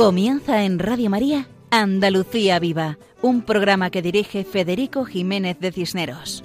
[0.00, 6.42] Comienza en Radio María Andalucía Viva, un programa que dirige Federico Jiménez de Cisneros.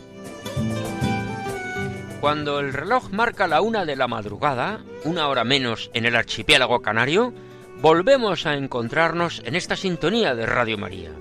[2.20, 6.82] Cuando el reloj marca la una de la madrugada, una hora menos en el archipiélago
[6.82, 7.34] canario,
[7.82, 11.12] volvemos a encontrarnos en esta sintonía de Radio María.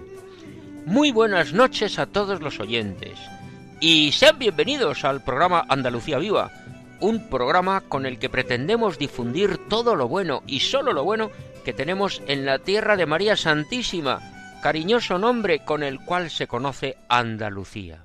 [0.87, 3.17] Muy buenas noches a todos los oyentes
[3.79, 6.51] y sean bienvenidos al programa Andalucía Viva,
[6.99, 11.31] un programa con el que pretendemos difundir todo lo bueno y solo lo bueno
[11.65, 14.21] que tenemos en la tierra de María Santísima,
[14.63, 18.05] cariñoso nombre con el cual se conoce Andalucía.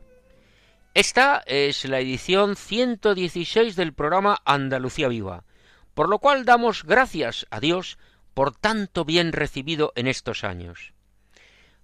[0.93, 5.43] Esta es la edición 116 del programa Andalucía Viva,
[5.93, 7.99] por lo cual damos gracias a Dios
[8.33, 10.93] por tanto bien recibido en estos años.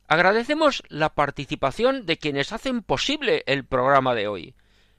[0.08, 4.56] Agradecemos la participación de quienes hacen posible el programa de hoy,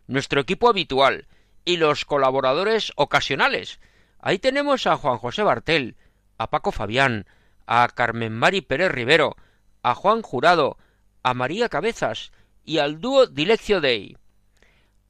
[0.06, 1.27] nuestro equipo habitual
[1.64, 3.81] y los colaboradores ocasionales.
[4.19, 5.97] Ahí tenemos a Juan José Bartel,
[6.39, 7.27] a Paco Fabián,
[7.67, 9.37] a Carmen Mari Pérez Rivero,
[9.83, 10.79] a Juan Jurado,
[11.23, 12.33] a María Cabezas
[12.65, 14.17] y al dúo Dileccio Dei.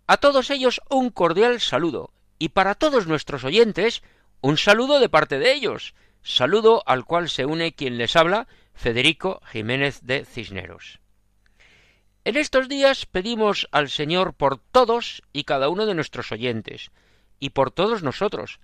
[0.06, 4.02] A todos ellos un cordial saludo y para todos nuestros oyentes
[4.41, 9.41] un saludo de parte de ellos, saludo al cual se une quien les habla, Federico
[9.50, 11.00] Jiménez de Cisneros.
[12.24, 16.91] En estos días pedimos al Señor por todos y cada uno de nuestros oyentes,
[17.38, 18.60] y por todos nosotros,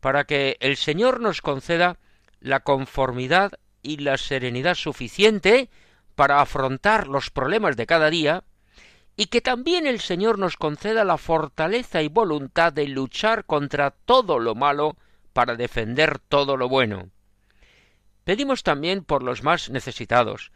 [0.00, 1.98] para que el Señor nos conceda
[2.40, 5.70] la conformidad y la serenidad suficiente
[6.14, 8.44] para afrontar los problemas de cada día,
[9.16, 14.38] y que también el Señor nos conceda la fortaleza y voluntad de luchar contra todo
[14.38, 14.96] lo malo
[15.32, 17.10] para defender todo lo bueno.
[18.24, 20.52] Pedimos también por los más necesitados,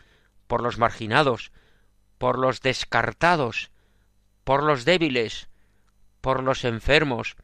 [0.46, 1.52] por los marginados,
[2.18, 3.70] por los descartados,
[4.44, 5.48] por los débiles,
[6.20, 7.36] por los enfermos,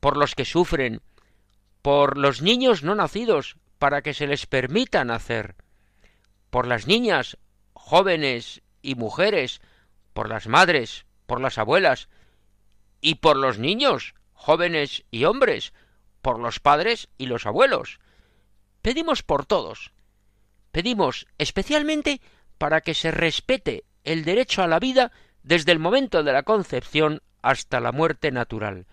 [0.00, 1.00] por los que sufren,
[1.88, 5.54] por los niños no nacidos, para que se les permita nacer,
[6.50, 7.38] por las niñas,
[7.72, 9.62] jóvenes y mujeres,
[10.12, 12.10] por las madres, por las abuelas,
[13.00, 15.72] y por los niños, jóvenes y hombres,
[16.20, 18.00] por los padres y los abuelos.
[18.82, 19.92] Pedimos por todos.
[20.72, 22.20] Pedimos especialmente
[22.58, 25.10] para que se respete el derecho a la vida
[25.42, 28.86] desde el momento de la concepción hasta la muerte natural,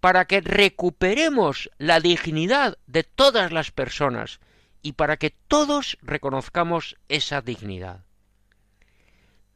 [0.00, 4.40] para que recuperemos la dignidad de todas las personas
[4.82, 8.04] y para que todos reconozcamos esa dignidad.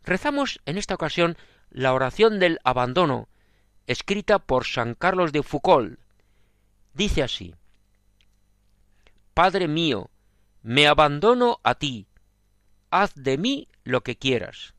[0.04, 1.38] Rezamos en esta ocasión
[1.70, 3.28] la oración del abandono,
[3.86, 5.98] escrita por San Carlos de Foucault.
[6.92, 7.54] Dice así
[9.32, 10.10] Padre mío,
[10.62, 12.06] me abandono a ti,
[12.90, 14.74] haz de mí lo que quieras.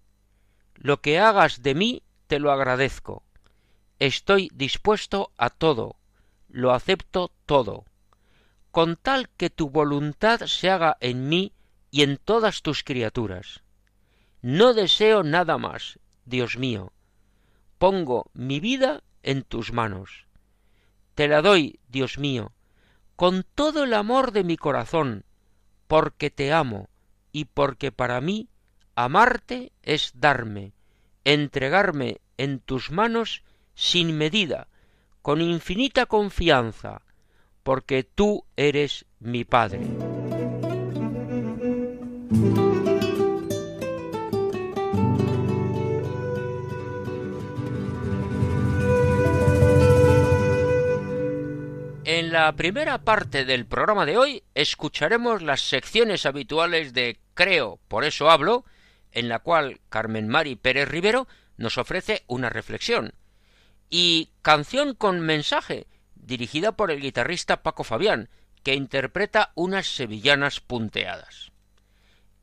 [0.75, 3.25] Lo que hagas de mí te lo agradezco
[4.00, 5.95] Estoy dispuesto a todo,
[6.50, 7.85] lo acepto todo,
[8.72, 11.53] con tal que tu voluntad se haga en mí
[11.91, 13.63] y en todas tus criaturas.
[14.41, 16.91] No deseo nada más, Dios mío.
[17.78, 20.27] Pongo mi vida en tus manos.
[21.13, 22.51] Te la doy, Dios mío,
[23.16, 25.23] con todo el amor de mi corazón,
[25.88, 26.89] porque te amo
[27.31, 28.50] y porque para mí
[28.94, 30.73] amarte es darme,
[31.23, 33.44] entregarme en tus manos
[33.75, 34.68] sin medida,
[35.22, 37.02] con infinita confianza,
[37.63, 39.81] porque tú eres mi Padre.
[52.06, 58.06] En la primera parte del programa de hoy escucharemos las secciones habituales de Creo, por
[58.06, 58.63] eso hablo,
[59.12, 61.27] en la cual Carmen Mari Pérez Rivero
[61.57, 63.13] nos ofrece una reflexión,
[63.90, 68.30] y Canción con mensaje, dirigida por el guitarrista Paco Fabián,
[68.64, 71.52] que interpreta unas sevillanas punteadas.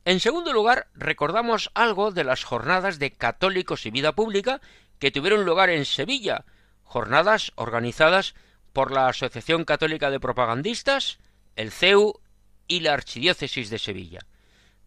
[0.05, 4.61] En segundo lugar, recordamos algo de las jornadas de católicos y vida pública
[4.99, 6.45] que tuvieron lugar en Sevilla,
[6.83, 8.35] jornadas organizadas
[8.73, 11.19] por la Asociación Católica de Propagandistas,
[11.55, 12.19] el CEU
[12.67, 14.19] y la Archidiócesis de Sevilla,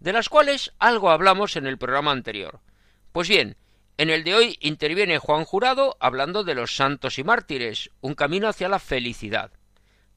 [0.01, 2.61] de las cuales algo hablamos en el programa anterior.
[3.13, 3.57] Pues bien,
[3.99, 8.49] en el de hoy interviene Juan Jurado hablando de los santos y mártires, un camino
[8.49, 9.53] hacia la felicidad.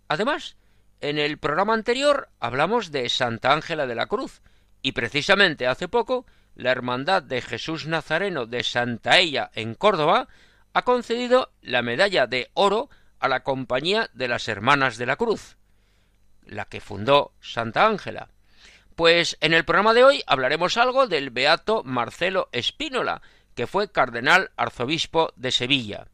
[0.08, 0.58] Además,
[1.02, 4.42] en el programa anterior hablamos de Santa Ángela de la Cruz,
[4.82, 10.28] y precisamente hace poco la Hermandad de Jesús Nazareno de Santa Ella en Córdoba
[10.74, 12.90] ha concedido la medalla de oro
[13.20, 15.58] a la Compañía de las Hermanas de la Cruz,
[16.46, 18.30] la que fundó Santa Ángela.
[18.96, 23.22] Pues en el programa de hoy hablaremos algo del beato Marcelo Espínola,
[23.60, 26.08] que fue cardenal arzobispo de Sevilla.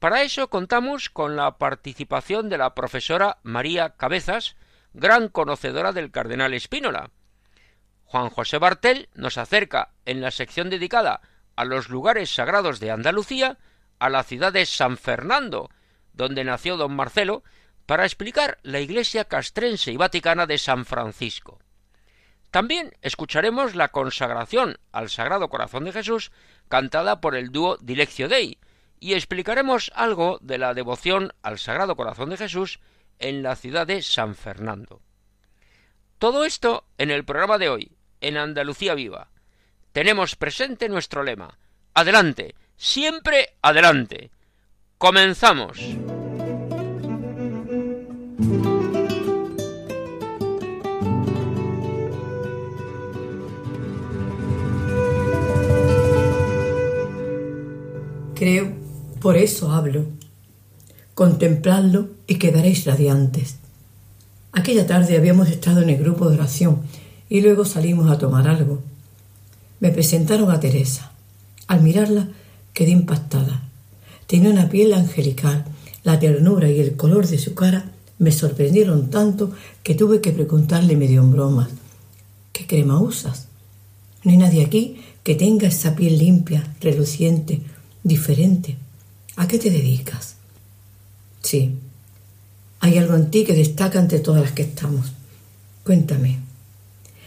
[0.00, 4.56] Para eso contamos con la participación de la profesora María Cabezas,
[4.92, 7.12] gran conocedora del cardenal Espínola.
[8.02, 11.20] Juan José Bartel nos acerca en la sección dedicada
[11.54, 13.58] a los lugares sagrados de Andalucía
[14.00, 15.70] a la ciudad de San Fernando,
[16.14, 17.44] donde nació don Marcelo,
[17.86, 21.60] para explicar la iglesia castrense y vaticana de San Francisco.
[22.56, 26.32] También escucharemos la consagración al Sagrado Corazón de Jesús
[26.68, 28.56] cantada por el dúo Dileccio Dei
[28.98, 32.80] y explicaremos algo de la devoción al Sagrado Corazón de Jesús
[33.18, 35.02] en la ciudad de San Fernando.
[36.18, 37.92] Todo esto en el programa de hoy,
[38.22, 39.28] en Andalucía Viva.
[39.92, 41.58] Tenemos presente nuestro lema.
[41.92, 44.30] Adelante, siempre adelante.
[44.96, 45.78] Comenzamos.
[58.36, 58.70] Creo,
[59.22, 60.04] por eso hablo.
[61.14, 63.56] Contempladlo y quedaréis radiantes.
[64.52, 66.82] Aquella tarde habíamos estado en el grupo de oración
[67.30, 68.82] y luego salimos a tomar algo.
[69.80, 71.12] Me presentaron a Teresa.
[71.66, 72.28] Al mirarla
[72.74, 73.62] quedé impactada.
[74.26, 75.64] Tenía una piel angelical,
[76.04, 79.50] la ternura y el color de su cara me sorprendieron tanto
[79.82, 81.68] que tuve que preguntarle medio en bromas,
[82.52, 83.48] ¿qué crema usas?
[84.24, 87.62] No hay nadie aquí que tenga esa piel limpia, reluciente,
[88.06, 88.76] diferente.
[89.36, 90.36] ¿A qué te dedicas?
[91.42, 91.74] Sí,
[92.80, 95.12] hay algo en ti que destaca entre todas las que estamos.
[95.84, 96.38] Cuéntame.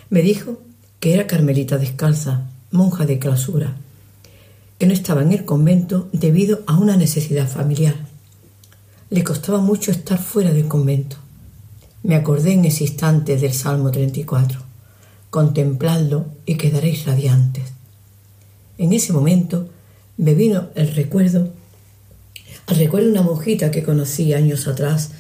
[0.10, 0.60] Me dijo
[1.00, 3.76] que era carmelita descalza, monja de clausura,
[4.78, 7.96] que no estaba en el convento debido a una necesidad familiar.
[9.10, 11.18] Le costaba mucho estar fuera del convento.
[12.04, 14.62] Me acordé en ese instante del Salmo 34.
[15.30, 17.66] Contempladlo y quedaréis radiantes.
[18.78, 19.68] En ese momento
[20.20, 21.54] me vino el recuerdo,
[22.68, 25.12] al recuerdo de una monjita que conocí años atrás,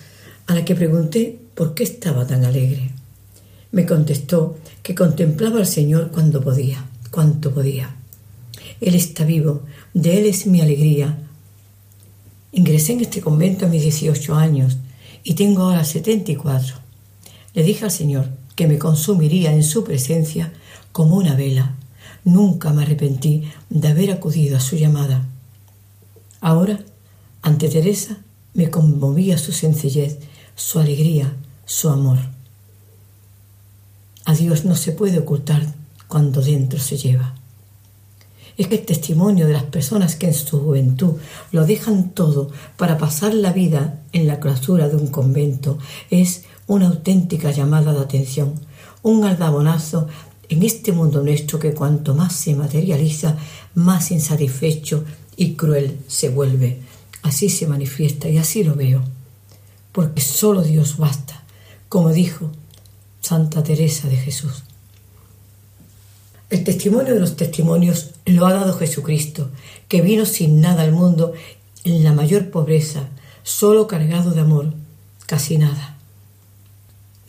[0.45, 2.91] a la que pregunté por qué estaba tan alegre.
[3.71, 7.95] Me contestó que contemplaba al Señor cuando podía, cuanto podía.
[8.81, 9.63] Él está vivo,
[9.93, 11.17] de Él es mi alegría.
[12.51, 14.79] Ingresé en este convento a mis 18 años
[15.23, 16.75] y tengo ahora 74.
[17.53, 20.51] Le dije al Señor que me consumiría en su presencia
[20.91, 21.77] como una vela
[22.23, 25.25] Nunca me arrepentí de haber acudido a su llamada.
[26.41, 26.79] Ahora,
[27.41, 28.17] ante Teresa,
[28.53, 30.19] me conmovía su sencillez,
[30.55, 31.33] su alegría,
[31.65, 32.19] su amor.
[34.25, 35.65] A Dios no se puede ocultar
[36.07, 37.35] cuando dentro se lleva.
[38.57, 41.13] Es que el testimonio de las personas que en su juventud
[41.51, 45.77] lo dejan todo para pasar la vida en la clausura de un convento
[46.09, 48.55] es una auténtica llamada de atención,
[49.01, 50.07] un aldabonazo
[50.49, 53.37] en este mundo nuestro que cuanto más se materializa,
[53.75, 55.05] más insatisfecho
[55.37, 56.81] y cruel se vuelve.
[57.21, 59.03] Así se manifiesta y así lo veo.
[59.91, 61.43] Porque solo Dios basta,
[61.87, 62.51] como dijo
[63.21, 64.63] Santa Teresa de Jesús.
[66.49, 69.51] El testimonio de los testimonios lo ha dado Jesucristo,
[69.87, 71.33] que vino sin nada al mundo
[71.83, 73.07] en la mayor pobreza,
[73.43, 74.73] solo cargado de amor,
[75.27, 75.97] casi nada.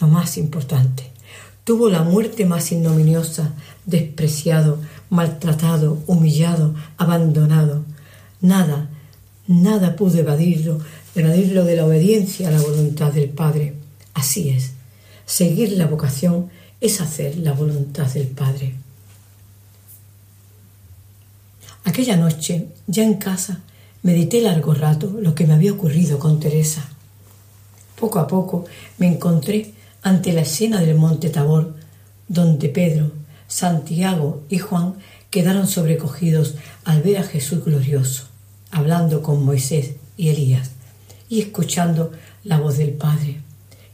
[0.00, 1.09] Lo más importante,
[1.70, 3.52] tuvo la muerte más ignominiosa,
[3.86, 7.84] despreciado, maltratado, humillado, abandonado.
[8.40, 8.90] Nada,
[9.46, 10.80] nada pudo evadirlo,
[11.14, 13.74] evadirlo de la obediencia a la voluntad del Padre.
[14.14, 14.72] Así es,
[15.26, 16.50] seguir la vocación
[16.80, 18.74] es hacer la voluntad del Padre.
[21.84, 23.60] Aquella noche, ya en casa,
[24.02, 26.88] medité largo rato lo que me había ocurrido con Teresa.
[27.94, 28.64] Poco a poco
[28.98, 31.76] me encontré ante la escena del monte Tabor,
[32.28, 33.12] donde Pedro,
[33.48, 34.94] Santiago y Juan
[35.30, 36.54] quedaron sobrecogidos
[36.84, 38.24] al ver a Jesús glorioso,
[38.70, 40.70] hablando con Moisés y Elías
[41.28, 42.12] y escuchando
[42.44, 43.40] la voz del Padre.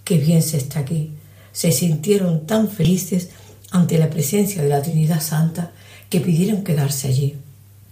[0.04, 1.12] Qué bien se está aquí.
[1.52, 3.30] Se sintieron tan felices
[3.70, 5.72] ante la presencia de la Trinidad Santa
[6.10, 7.36] que pidieron quedarse allí.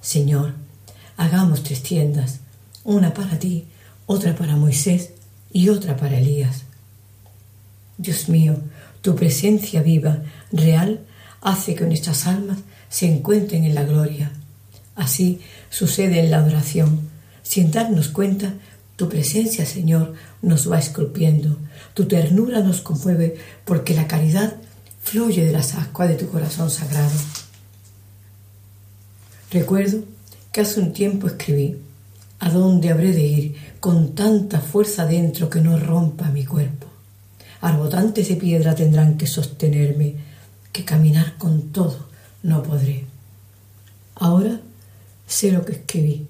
[0.00, 0.54] Señor,
[1.16, 2.40] hagamos tres tiendas,
[2.84, 3.66] una para ti,
[4.06, 5.10] otra para Moisés
[5.52, 6.64] y otra para Elías.
[7.98, 8.56] Dios mío,
[9.02, 11.00] tu presencia viva, real,
[11.40, 12.58] hace que nuestras almas
[12.88, 14.32] se encuentren en la gloria.
[14.96, 17.08] Así sucede en la adoración.
[17.42, 18.54] Sin darnos cuenta,
[18.96, 21.58] tu presencia, Señor, nos va esculpiendo.
[21.94, 24.54] Tu ternura nos conmueve porque la caridad
[25.02, 27.12] fluye de las ascuas de tu corazón sagrado.
[29.50, 30.04] Recuerdo
[30.50, 31.76] que hace un tiempo escribí,
[32.38, 36.83] ¿a dónde habré de ir con tanta fuerza dentro que no rompa mi cuerpo?
[37.64, 40.16] Arbotantes de piedra tendrán que sostenerme,
[40.70, 42.08] que caminar con todo
[42.42, 43.06] no podré.
[44.16, 44.60] Ahora
[45.26, 46.28] sé lo que escribí.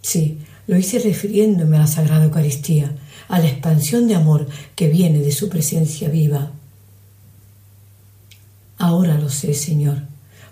[0.00, 2.96] Sí, lo hice refiriéndome a la Sagrada Eucaristía,
[3.28, 6.50] a la expansión de amor que viene de su presencia viva.
[8.78, 9.98] Ahora lo sé, Señor,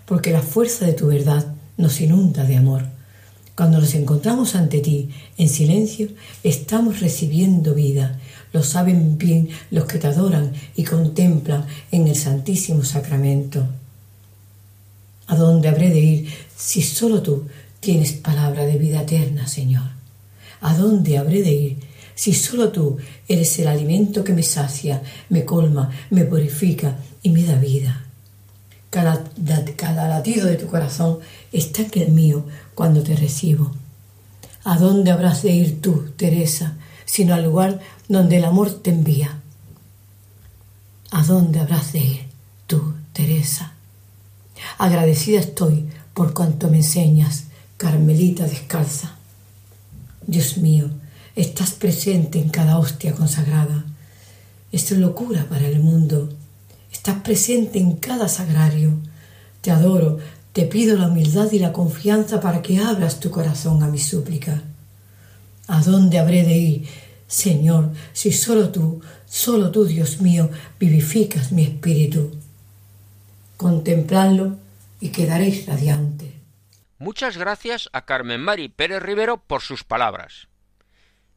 [0.05, 2.85] porque la fuerza de tu verdad nos inunda de amor.
[3.55, 6.09] Cuando nos encontramos ante ti en silencio,
[6.43, 8.19] estamos recibiendo vida.
[8.53, 13.67] Lo saben bien los que te adoran y contemplan en el Santísimo Sacramento.
[15.25, 17.47] ¿A dónde habré de ir si solo tú
[17.79, 19.89] tienes palabra de vida eterna, Señor?
[20.61, 21.77] ¿A dónde habré de ir
[22.13, 27.43] si solo tú eres el alimento que me sacia, me colma, me purifica y me
[27.43, 28.05] da vida?
[28.91, 29.23] Cada,
[29.75, 31.17] cada latido de tu corazón
[31.51, 32.45] está en el mío
[32.75, 33.71] cuando te recibo.
[34.63, 39.39] ¿A dónde habrás de ir tú, Teresa, sino al lugar donde el amor te envía?
[41.11, 42.21] ¿A dónde habrás de ir
[42.67, 43.73] tú, Teresa?
[44.77, 47.45] Agradecida estoy por cuanto me enseñas,
[47.77, 49.15] Carmelita descalza.
[50.25, 50.89] Dios mío,
[51.35, 53.85] estás presente en cada hostia consagrada.
[54.71, 56.29] Esto es locura para el mundo
[56.93, 58.93] Estás presente en cada sagrario.
[59.61, 60.19] Te adoro,
[60.53, 64.61] te pido la humildad y la confianza para que abras tu corazón a mi súplica.
[65.67, 66.89] ¿A dónde habré de ir,
[67.27, 72.31] Señor, si solo tú, solo tú, Dios mío, vivificas mi espíritu?
[73.57, 74.57] Contempladlo
[74.99, 76.33] y quedaréis radiante.
[76.99, 80.47] Muchas gracias a Carmen Mari Pérez Rivero por sus palabras.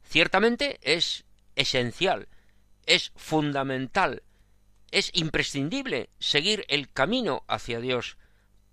[0.09, 1.25] Ciertamente es
[1.57, 2.29] esencial,
[2.87, 4.23] es fundamental
[4.91, 8.17] es imprescindible seguir el camino hacia Dios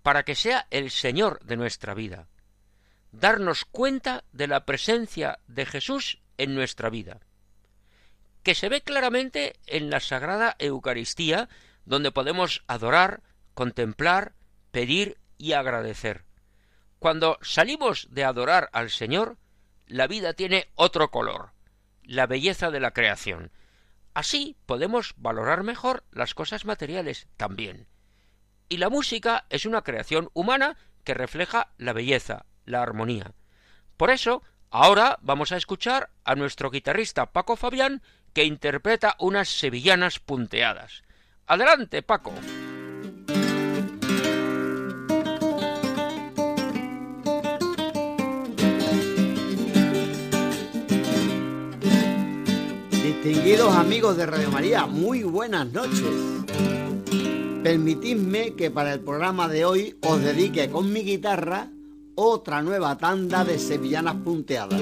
[0.02, 2.28] para que sea el Señor de nuestra vida.
[3.20, 7.20] Darnos cuenta de la presencia de Jesús en nuestra vida,
[8.42, 11.48] que se ve claramente en la Sagrada Eucaristía,
[11.84, 13.22] donde podemos adorar,
[13.54, 14.34] contemplar,
[14.70, 16.24] pedir y agradecer.
[16.98, 19.38] Cuando salimos de adorar al Señor,
[19.86, 21.52] la vida tiene otro color,
[22.02, 23.52] la belleza de la creación,
[24.14, 27.88] Así podemos valorar mejor las cosas materiales también.
[28.68, 33.32] Y la música es una creación humana que refleja la belleza, la armonía.
[33.96, 38.02] Por eso, ahora vamos a escuchar a nuestro guitarrista Paco Fabián
[38.32, 41.02] que interpreta unas sevillanas punteadas.
[41.46, 42.32] Adelante, Paco.
[52.90, 56.34] Distinguidos amigos de Radio María, muy buenas noches.
[57.62, 61.70] Permitidme que para el programa de hoy os dedique con mi guitarra
[62.14, 64.80] otra nueva tanda de sevillanas punteadas.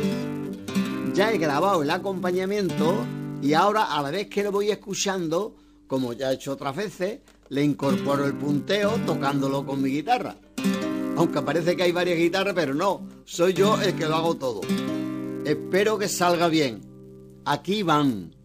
[1.15, 2.97] Ya he grabado el acompañamiento
[3.43, 5.55] y ahora a la vez que lo voy escuchando,
[5.87, 10.37] como ya he hecho otras veces, le incorporo el punteo tocándolo con mi guitarra.
[11.17, 14.61] Aunque parece que hay varias guitarras, pero no, soy yo el que lo hago todo.
[15.45, 16.81] Espero que salga bien.
[17.45, 18.42] Aquí van.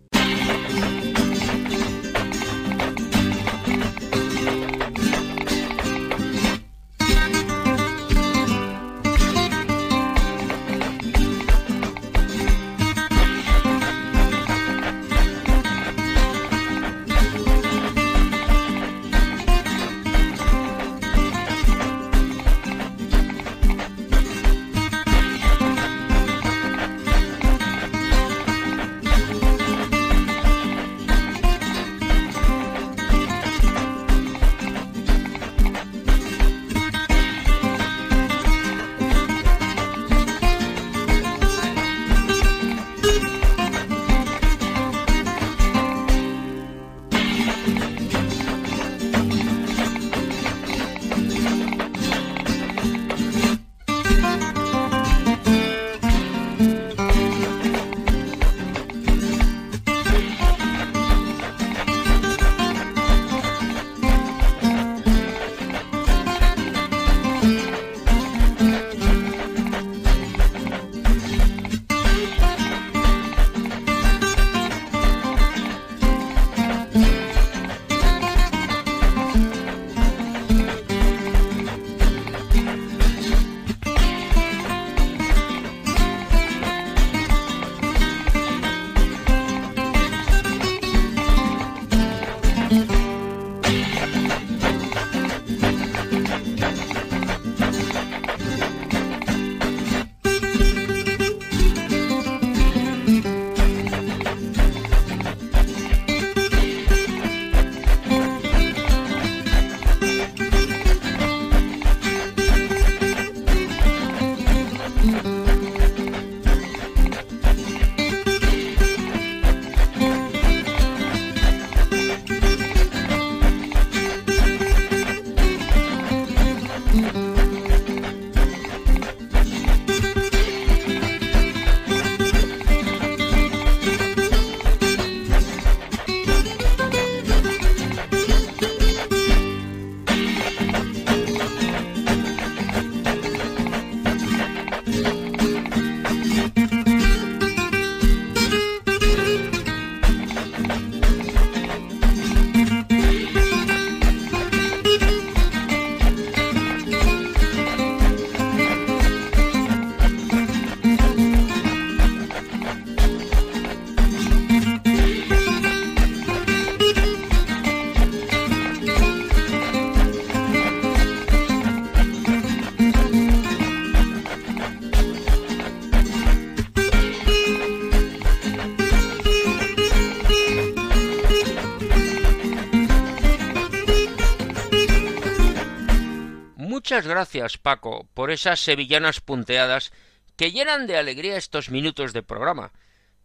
[186.98, 189.92] Muchas gracias, Paco, por esas sevillanas punteadas
[190.36, 192.72] que llenan de alegría estos minutos de programa,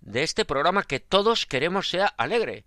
[0.02, 2.66] de este programa que todos queremos sea alegre,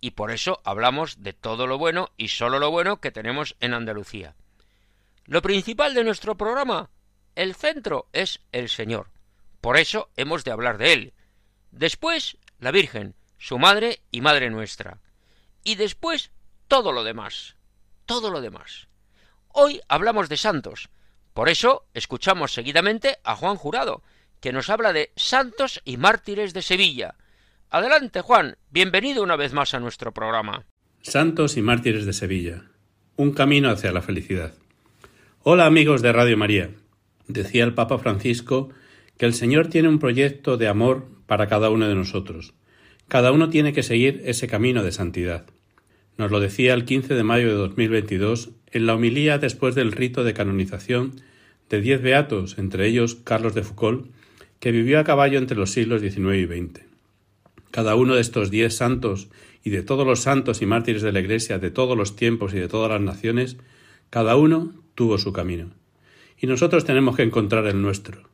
[0.00, 3.74] y por eso hablamos de todo lo bueno y solo lo bueno que tenemos en
[3.74, 4.36] Andalucía.
[5.24, 6.88] Lo principal de nuestro programa,
[7.34, 9.10] el centro, es el Señor.
[9.60, 11.14] Por eso hemos de hablar de Él.
[11.72, 15.00] Después, la Virgen, su madre y madre nuestra.
[15.64, 16.30] Y después,
[16.68, 17.56] todo lo demás.
[18.06, 18.86] Todo lo demás.
[19.56, 20.88] Hoy hablamos de santos.
[21.32, 24.02] Por eso escuchamos seguidamente a Juan Jurado,
[24.40, 27.14] que nos habla de santos y mártires de Sevilla.
[27.70, 28.56] Adelante, Juan.
[28.70, 30.64] Bienvenido una vez más a nuestro programa.
[31.02, 32.64] Santos y mártires de Sevilla.
[33.14, 34.54] Un camino hacia la felicidad.
[35.44, 36.70] Hola amigos de Radio María.
[37.28, 38.70] Decía el Papa Francisco
[39.16, 42.54] que el Señor tiene un proyecto de amor para cada uno de nosotros.
[43.06, 45.46] Cada uno tiene que seguir ese camino de santidad.
[46.16, 50.24] Nos lo decía el 15 de mayo de 2022 en la homilía después del rito
[50.24, 51.20] de canonización
[51.70, 54.10] de diez beatos, entre ellos Carlos de Foucault,
[54.58, 56.80] que vivió a caballo entre los siglos XIX y XX.
[57.70, 59.28] Cada uno de estos diez santos
[59.62, 62.58] y de todos los santos y mártires de la Iglesia de todos los tiempos y
[62.58, 63.56] de todas las naciones,
[64.10, 65.70] cada uno tuvo su camino.
[66.38, 68.28] Y nosotros tenemos que encontrar el nuestro.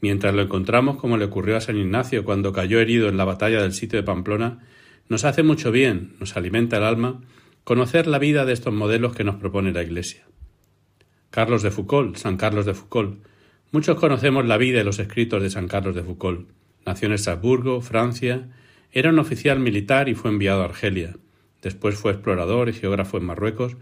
[0.00, 3.60] Mientras lo encontramos, como le ocurrió a San Ignacio cuando cayó herido en la batalla
[3.60, 4.66] del sitio de Pamplona,
[5.08, 7.20] nos hace mucho bien, nos alimenta el alma,
[7.64, 10.26] conocer la vida de estos modelos que nos propone la Iglesia.
[11.30, 13.26] Carlos de Foucault, San Carlos de Foucault.
[13.72, 16.48] Muchos conocemos la vida y los escritos de San Carlos de Foucault.
[16.86, 18.50] Nació en Estrasburgo, Francia,
[18.92, 21.16] era un oficial militar y fue enviado a Argelia.
[21.62, 23.76] Después fue explorador y geógrafo en Marruecos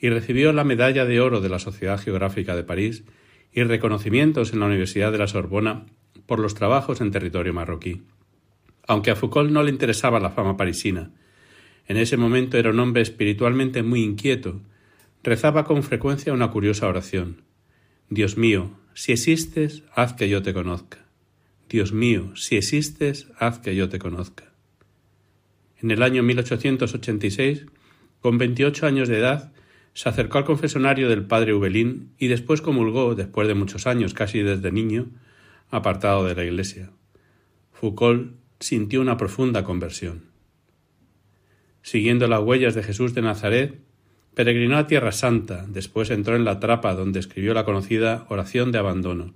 [0.00, 3.04] y recibió la Medalla de Oro de la Sociedad Geográfica de París
[3.52, 5.86] y reconocimientos en la Universidad de la Sorbona
[6.26, 8.02] por los trabajos en territorio marroquí.
[8.86, 11.10] Aunque a Foucault no le interesaba la fama parisina,
[11.86, 14.60] en ese momento era un hombre espiritualmente muy inquieto.
[15.22, 17.42] Rezaba con frecuencia una curiosa oración.
[18.08, 21.04] Dios mío, si existes, haz que yo te conozca.
[21.68, 24.52] Dios mío, si existes, haz que yo te conozca.
[25.80, 27.66] En el año 1886,
[28.20, 29.52] con veintiocho años de edad,
[29.92, 34.40] se acercó al confesonario del padre Ubelín y después comulgó, después de muchos años, casi
[34.40, 35.06] desde niño,
[35.70, 36.90] apartado de la iglesia.
[37.72, 40.33] Foucault sintió una profunda conversión.
[41.84, 43.78] Siguiendo las huellas de Jesús de Nazaret,
[44.34, 48.78] peregrinó a Tierra Santa, después entró en la trapa donde escribió la conocida oración de
[48.78, 49.34] abandono.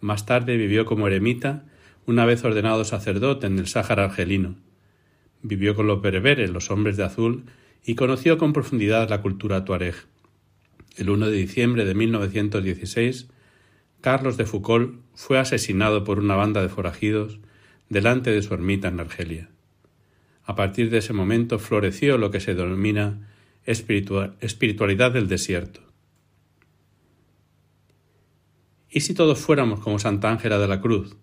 [0.00, 1.62] Más tarde vivió como eremita,
[2.06, 4.56] una vez ordenado sacerdote en el Sáhara argelino.
[5.42, 7.44] Vivió con los bereberes, los hombres de azul,
[7.84, 9.94] y conoció con profundidad la cultura tuareg.
[10.96, 13.28] El 1 de diciembre de 1916,
[14.00, 17.38] Carlos de Foucault fue asesinado por una banda de forajidos
[17.88, 19.49] delante de su ermita en Argelia.
[20.50, 23.28] A partir de ese momento floreció lo que se denomina
[23.64, 25.80] espiritualidad del desierto.
[28.90, 31.16] ¿Y si todos fuéramos como Santa Ángela de la Cruz?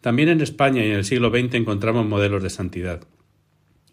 [0.00, 3.06] También en España y en el siglo XX encontramos modelos de santidad.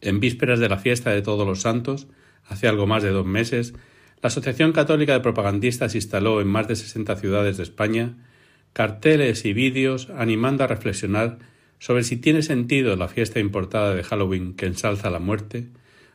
[0.02, 2.08] En vísperas de la fiesta de todos los santos,
[2.48, 3.76] hace algo más de dos meses,
[4.24, 8.28] la Asociación Católica de Propagandistas instaló en más de sesenta ciudades de España
[8.74, 11.51] carteles y vídeos animando a reflexionar
[11.82, 15.70] sobre si tiene sentido la fiesta importada de Halloween que ensalza la muerte,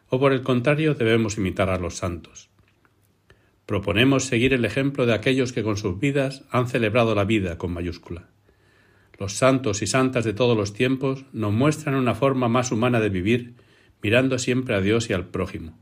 [0.08, 2.50] o por el contrario debemos imitar a los santos.
[3.66, 7.72] Proponemos seguir el ejemplo de aquellos que con sus vidas han celebrado la vida con
[7.72, 8.28] mayúscula.
[9.18, 13.08] Los santos y santas de todos los tiempos nos muestran una forma más humana de
[13.08, 13.54] vivir
[14.00, 15.76] mirando siempre a Dios y al prójimo.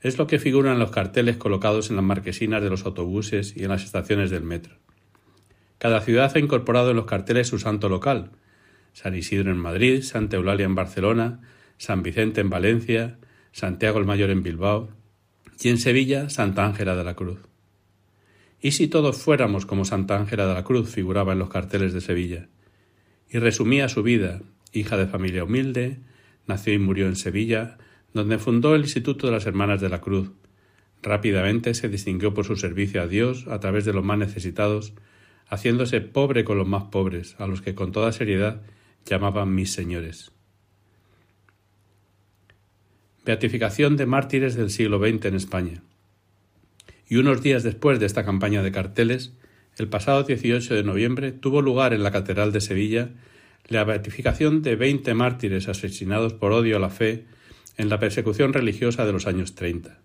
[0.00, 3.64] Es lo que figura en los carteles colocados en las marquesinas de los autobuses y
[3.64, 4.76] en las estaciones del metro.
[5.76, 8.30] Cada ciudad ha incorporado en los carteles su santo local.
[8.98, 11.40] San Isidro en Madrid, Santa Eulalia en Barcelona,
[11.76, 13.16] San Vicente en Valencia,
[13.52, 14.88] Santiago el Mayor en Bilbao
[15.60, 17.38] y en Sevilla Santa Ángela de la Cruz.
[18.60, 22.00] ¿Y si todos fuéramos como Santa Ángela de la Cruz figuraba en los carteles de
[22.00, 22.48] Sevilla?
[23.30, 24.40] Y resumía su vida,
[24.72, 26.00] hija de familia humilde,
[26.48, 27.78] Nació y murió en Sevilla,
[28.14, 30.32] donde fundó el Instituto de las Hermanas de la Cruz.
[31.02, 34.92] Rápidamente se distinguió por su servicio a Dios a través de los más necesitados,
[35.46, 38.62] haciéndose pobre con los más pobres, a los que con toda seriedad
[39.08, 40.32] llamaban mis señores.
[43.24, 45.82] Beatificación de mártires del siglo XX en España.
[47.08, 49.32] Y unos días después de esta campaña de carteles,
[49.76, 53.10] el pasado 18 de noviembre tuvo lugar en la Catedral de Sevilla
[53.66, 57.26] la beatificación de veinte mártires asesinados por odio a la fe
[57.76, 60.00] en la persecución religiosa de los años treinta.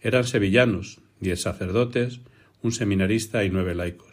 [0.00, 2.20] Eran sevillanos, diez sacerdotes,
[2.62, 4.05] un seminarista y nueve laicos.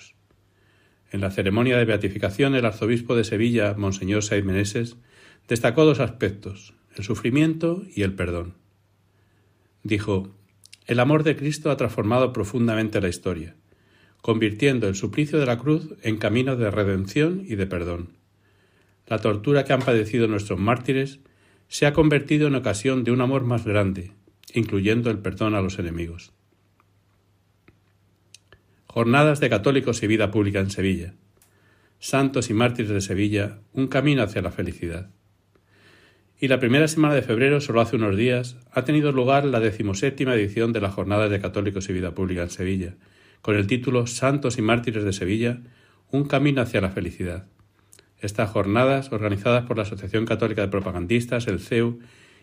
[1.13, 4.97] En la ceremonia de beatificación el arzobispo de Sevilla, Monseñor Saiz Meneses,
[5.47, 8.56] destacó dos aspectos, el sufrimiento y el perdón.
[9.84, 10.36] Dijo,
[10.88, 13.56] el amor de Cristo ha transformado profundamente la historia,
[14.23, 18.17] convirtiendo el suplicio de la cruz en camino de redención y de perdón.
[19.06, 21.19] La tortura que han padecido nuestros mártires
[21.67, 24.13] se ha convertido en ocasión de un amor más grande,
[24.56, 26.34] incluyendo el perdón a los enemigos.
[28.93, 31.15] Jornadas de católicos y vida pública en Sevilla.
[31.97, 35.10] Santos y mártires de Sevilla, un camino hacia la felicidad.
[36.39, 40.36] Y la primera semana de febrero, solo hace unos días, ha tenido lugar la decimoséptima
[40.36, 42.93] edición de las Jornadas de Católicos y Vida Pública en Sevilla,
[43.41, 45.62] con el título Santos y Mártires de Sevilla,
[46.12, 47.47] un camino hacia la felicidad.
[48.19, 51.97] Estas jornadas, organizadas por la Asociación Católica de Propagandistas, el CEU,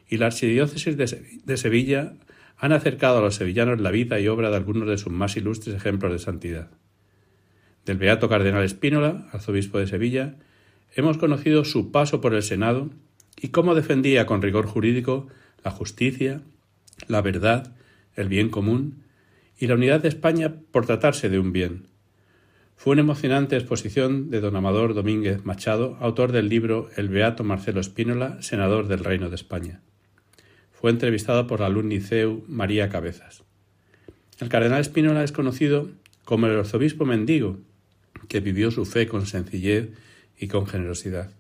[0.09, 2.15] y la Archidiócesis de Sevilla,
[2.61, 5.75] han acercado a los sevillanos la vida y obra de algunos de sus más ilustres
[5.75, 6.69] ejemplos de santidad.
[7.87, 10.37] Del Beato Cardenal Espínola, arzobispo de Sevilla,
[10.95, 12.91] hemos conocido su paso por el Senado
[13.41, 15.29] y cómo defendía con rigor jurídico
[15.65, 16.43] la justicia,
[17.09, 17.75] la verdad,
[18.15, 19.05] el bien común
[19.59, 21.87] y la unidad de España por tratarse de un bien.
[22.77, 27.81] Fue una emocionante exposición de don Amador Domínguez Machado, autor del libro El Beato Marcelo
[27.81, 29.81] Espínola, senador del Reino de España.
[30.81, 33.45] Fue entrevistado por la Luniceu María Cabezas.
[34.41, 35.91] El cardenal Espínola es conocido
[36.25, 37.59] como el arzobispo mendigo,
[38.29, 39.91] que vivió su fe con sencillez
[40.39, 41.33] y con generosidad.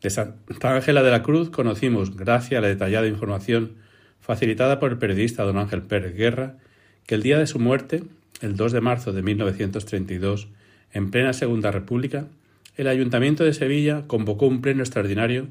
[0.00, 3.76] De Santa Ángela de la Cruz conocimos, gracias a la detallada información
[4.18, 6.58] facilitada por el periodista don Ángel Pérez Guerra,
[7.06, 8.02] que el día de su muerte,
[8.40, 10.48] el 2 de marzo de 1932,
[10.92, 12.26] en plena Segunda República,
[12.76, 15.46] el Ayuntamiento de Sevilla convocó un pleno extraordinario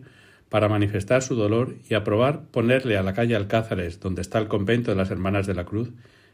[0.52, 4.92] para manifestar su dolor y aprobar ponerle a la calle Alcázares, donde está el convento
[4.92, 5.94] de las Hermanas de la Cruz,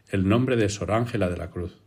[0.10, 1.78] el nombre de Sor Ángela de la Cruz.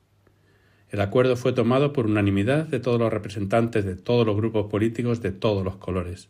[0.90, 5.20] El acuerdo fue tomado por unanimidad de todos los representantes de todos los grupos políticos
[5.20, 6.28] de todos los colores.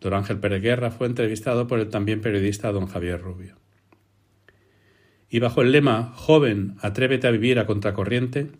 [0.00, 3.54] Don Ángel Pérez Guerra fue entrevistado por el también periodista don Javier Rubio.
[5.30, 8.50] Y bajo el lema Joven, atrévete a vivir a contracorriente,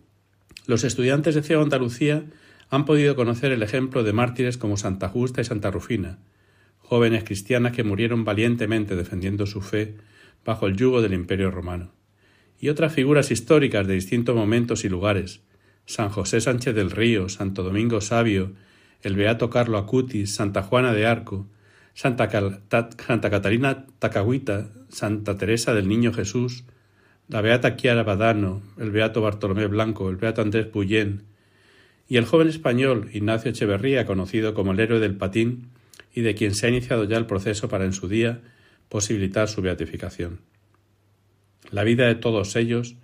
[0.65, 2.23] los estudiantes de CEO Andalucía
[2.69, 6.19] han podido conocer el ejemplo de mártires como Santa Justa y Santa Rufina,
[6.93, 9.95] jóvenes cristianas que murieron valientemente defendiendo su fe
[10.45, 11.91] bajo el yugo del Imperio romano.
[12.59, 15.41] Y otras figuras históricas de distintos momentos y lugares,
[15.87, 18.51] San José Sánchez del Río, Santo Domingo Sabio,
[19.01, 21.47] el Beato Carlo Acutis, Santa Juana de Arco,
[21.95, 26.63] Santa, Santa Catalina Tacagüita, Santa Teresa del Niño Jesús,
[27.27, 31.23] la Beata Chiara Badano, el Beato Bartolomé Blanco, el Beato Andrés Puyén,
[32.07, 35.72] y el joven español Ignacio Echeverría, conocido como el héroe del patín,
[36.13, 38.41] y de quien se ha iniciado ya el proceso para en su día
[38.89, 40.41] posibilitar su beatificación.
[41.71, 42.95] La vida de todos ellos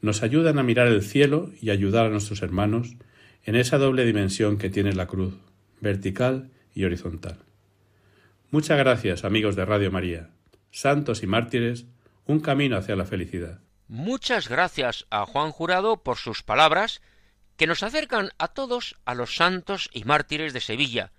[0.00, 2.96] nos ayudan a mirar el cielo y ayudar a nuestros hermanos
[3.44, 5.34] en esa doble dimensión que tiene la cruz,
[5.80, 7.38] vertical y horizontal.
[8.50, 10.30] Muchas gracias, amigos de Radio María,
[10.70, 11.86] santos y mártires,
[12.26, 13.60] un camino hacia la felicidad.
[13.88, 17.02] Muchas gracias a Juan Jurado por sus palabras
[17.56, 21.12] que nos acercan a todos a los santos y mártires de Sevilla,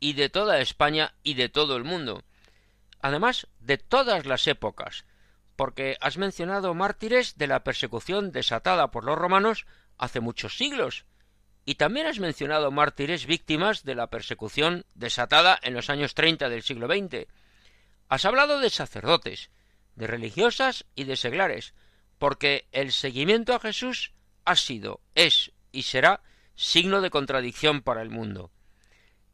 [0.00, 2.22] y de toda España y de todo el mundo.
[3.00, 5.04] Además, de todas las épocas,
[5.56, 11.04] porque has mencionado mártires de la persecución desatada por los romanos hace muchos siglos,
[11.64, 16.62] y también has mencionado mártires víctimas de la persecución desatada en los años treinta del
[16.62, 17.26] siglo XX.
[18.08, 19.50] Has hablado de sacerdotes,
[19.94, 21.74] de religiosas y de seglares,
[22.18, 24.12] porque el seguimiento a Jesús
[24.44, 26.22] ha sido, es y será
[26.54, 28.50] signo de contradicción para el mundo.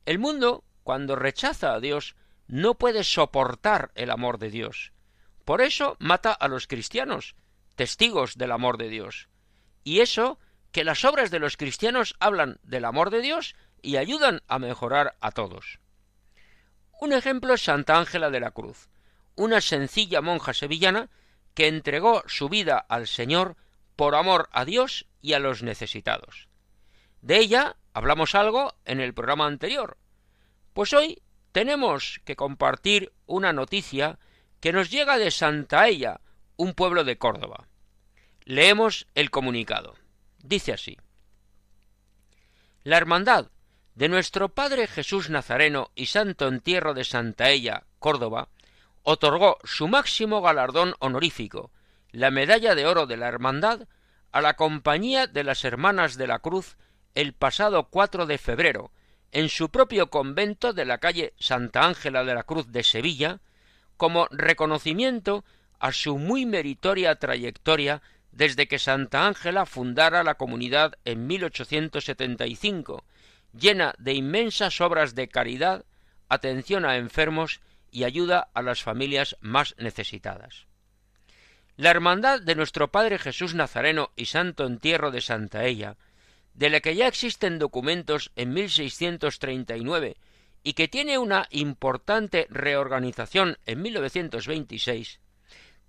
[0.04, 4.92] El mundo, cuando rechaza a Dios, no puede soportar el amor de Dios.
[5.44, 7.34] Por eso mata a los cristianos,
[7.74, 9.28] testigos del amor de Dios.
[9.82, 10.38] Y eso
[10.72, 15.16] que las obras de los cristianos hablan del amor de Dios y ayudan a mejorar
[15.20, 15.78] a todos.
[17.00, 18.88] Un ejemplo es Santa Ángela de la Cruz,
[19.36, 21.10] una sencilla monja sevillana
[21.54, 23.56] que entregó su vida al Señor
[23.96, 26.48] por amor a Dios y a los necesitados.
[27.20, 29.96] De ella hablamos algo en el programa anterior.
[30.74, 34.18] Pues hoy tenemos que compartir una noticia
[34.60, 36.20] que nos llega de Santaella,
[36.56, 37.68] un pueblo de Córdoba.
[38.44, 39.94] Leemos el comunicado.
[40.42, 40.98] Dice así.
[42.82, 43.50] La hermandad
[43.94, 48.48] de nuestro Padre Jesús Nazareno y Santo Entierro de Santaella, Córdoba,
[49.04, 51.70] otorgó su máximo galardón honorífico,
[52.10, 53.86] la medalla de oro de la hermandad,
[54.32, 56.76] a la Compañía de las Hermanas de la Cruz
[57.14, 58.92] el pasado 4 de febrero,
[59.32, 63.40] en su propio convento de la calle Santa Ángela de la Cruz de Sevilla,
[63.96, 65.44] como reconocimiento
[65.78, 73.04] a su muy meritoria trayectoria desde que Santa Ángela fundara la comunidad en 1875,
[73.52, 75.84] llena de inmensas obras de caridad,
[76.28, 80.66] atención a enfermos y ayuda a las familias más necesitadas.
[81.76, 85.96] La hermandad de nuestro Padre Jesús Nazareno y Santo Entierro de Santa Ella,
[86.54, 90.16] de la que ya existen documentos en 1639
[90.62, 95.20] y que tiene una importante reorganización en 1926,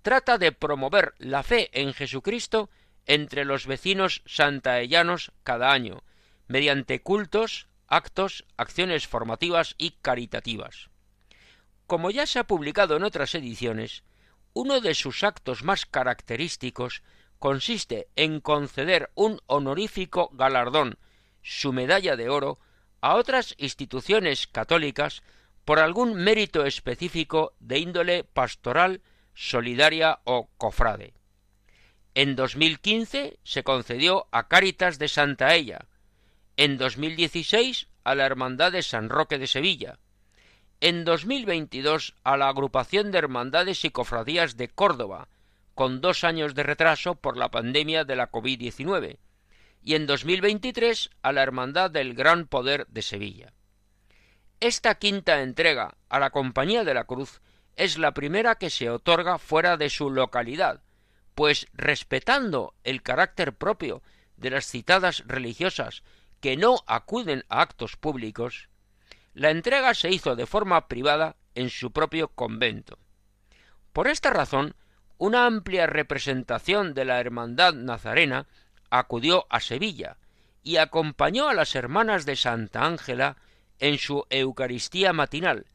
[0.02, 2.68] trata de promover la fe en Jesucristo
[3.06, 6.02] entre los vecinos santaellanos cada año,
[6.48, 10.90] mediante cultos, actos, acciones formativas y caritativas.
[11.86, 14.02] Como ya se ha publicado en otras ediciones,
[14.52, 17.02] uno de sus actos más característicos
[17.38, 20.98] consiste en conceder un honorífico galardón,
[21.42, 22.58] su medalla de oro,
[23.00, 25.22] a otras instituciones católicas
[25.64, 29.02] por algún mérito específico de índole pastoral,
[29.34, 31.14] solidaria o cofrade.
[32.14, 35.86] En 2015 se concedió a Cáritas de Santa Ella,
[36.56, 39.98] en 2016 a la Hermandad de San Roque de Sevilla,
[40.80, 45.28] en 2022 a la Agrupación de Hermandades y Cofradías de Córdoba,
[45.76, 49.18] con dos años de retraso por la pandemia de la COVID-19,
[49.82, 53.52] y en 2023 a la Hermandad del Gran Poder de Sevilla.
[54.58, 57.42] Esta quinta entrega a la Compañía de la Cruz
[57.76, 60.82] es la primera que se otorga fuera de su localidad,
[61.34, 64.02] pues respetando el carácter propio
[64.38, 66.02] de las citadas religiosas
[66.40, 68.70] que no acuden a actos públicos,
[69.34, 72.98] la entrega se hizo de forma privada en su propio convento.
[73.92, 74.74] Por esta razón,
[75.18, 78.46] una amplia representación de la Hermandad Nazarena
[78.90, 80.16] acudió a Sevilla
[80.62, 83.36] y acompañó a las hermanas de Santa Ángela
[83.78, 85.66] en su Eucaristía matinal,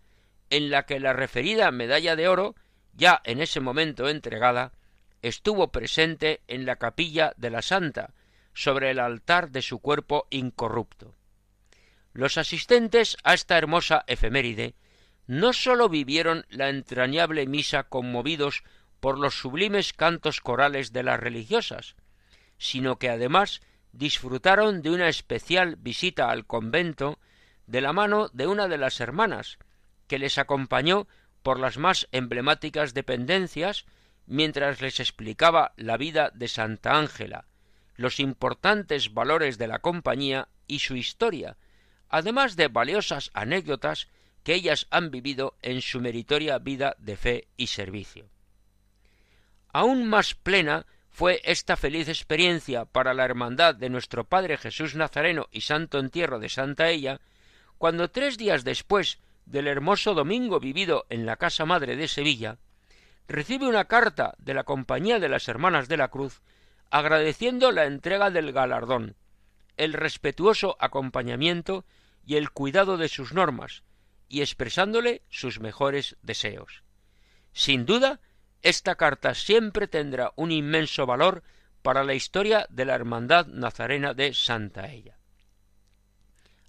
[0.50, 2.56] en la que la referida medalla de oro,
[2.94, 4.74] ya en ese momento entregada,
[5.22, 8.14] estuvo presente en la capilla de la Santa,
[8.54, 11.16] sobre el altar de su cuerpo incorrupto.
[12.14, 14.76] Los asistentes a esta hermosa efeméride
[15.28, 18.64] no sólo vivieron la entrañable misa conmovidos
[19.02, 21.96] por los sublimes cantos corales de las religiosas,
[22.58, 23.62] sino que además
[23.92, 27.20] disfrutaron de una especial visita al convento
[27.68, 29.58] de la mano de una de las hermanas,
[30.08, 31.08] que les acompañó
[31.42, 33.86] por las más emblemáticas dependencias
[34.28, 37.48] mientras les explicaba la vida de Santa Ángela,
[37.96, 41.58] los importantes valores de la compañía y su historia,
[42.08, 44.08] además de valiosas anécdotas
[44.44, 48.30] que ellas han vivido en su meritoria vida de fe y servicio.
[49.74, 55.48] Aún más plena fue esta feliz experiencia para la hermandad de nuestro Padre Jesús Nazareno
[55.52, 57.20] y Santo Entierro de Santa Ella,
[57.78, 62.58] cuando tres días después del hermoso domingo vivido en la Casa Madre de Sevilla,
[63.28, 66.42] recibe una carta de la Compañía de las Hermanas de la Cruz
[66.90, 69.16] agradeciendo la entrega del galardón,
[69.78, 71.86] el respetuoso acompañamiento
[72.26, 73.84] y el cuidado de sus normas,
[74.28, 76.84] y expresándole sus mejores deseos.
[77.54, 78.20] Sin duda,
[78.62, 81.44] esta carta siempre tendrá un inmenso valor
[81.82, 85.18] para la historia de la Hermandad Nazarena de Santa Ella.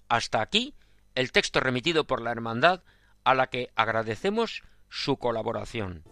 [0.09, 0.73] Hasta aquí
[1.15, 2.81] el texto remitido por la Hermandad
[3.23, 6.03] a la que agradecemos su colaboración.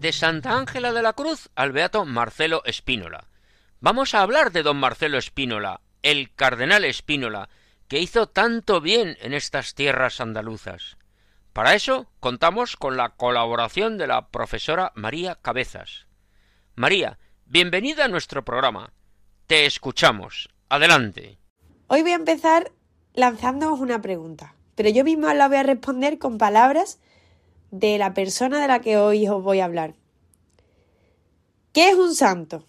[0.00, 3.26] De Santa Ángela de la Cruz al beato Marcelo Espínola.
[3.80, 7.48] Vamos a hablar de don Marcelo Espínola, el cardenal Espínola,
[7.88, 10.98] que hizo tanto bien en estas tierras andaluzas.
[11.52, 16.06] Para eso contamos con la colaboración de la profesora María Cabezas.
[16.76, 18.92] María, bienvenida a nuestro programa.
[19.48, 20.48] Te escuchamos.
[20.68, 21.38] Adelante.
[21.88, 22.70] Hoy voy a empezar
[23.14, 27.00] lanzándoos una pregunta, pero yo misma la voy a responder con palabras
[27.70, 29.94] de la persona de la que hoy os voy a hablar.
[31.72, 32.64] ¿Qué es un santo?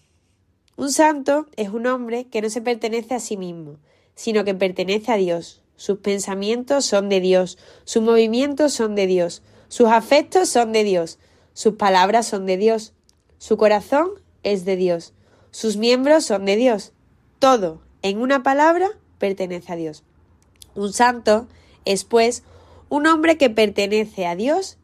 [0.76, 3.78] Un santo es un hombre que no se pertenece a sí mismo,
[4.14, 5.62] sino que pertenece a Dios.
[5.76, 11.18] Sus pensamientos son de Dios, sus movimientos son de Dios, sus afectos son de Dios,
[11.54, 12.92] sus palabras son de Dios,
[13.38, 14.10] su corazón
[14.42, 15.14] es de Dios,
[15.50, 16.92] sus miembros son de Dios.
[17.38, 20.04] Todo, en una palabra, pertenece a Dios.
[20.74, 21.48] Un santo
[21.86, 22.42] es, pues,
[22.90, 24.76] un hombre que pertenece a Dios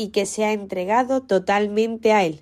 [0.00, 2.40] y que se ha entregado totalmente a Él.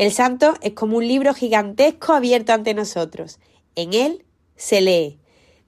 [0.00, 3.38] El santo es como un libro gigantesco abierto ante nosotros.
[3.76, 4.24] En él
[4.56, 5.18] se lee,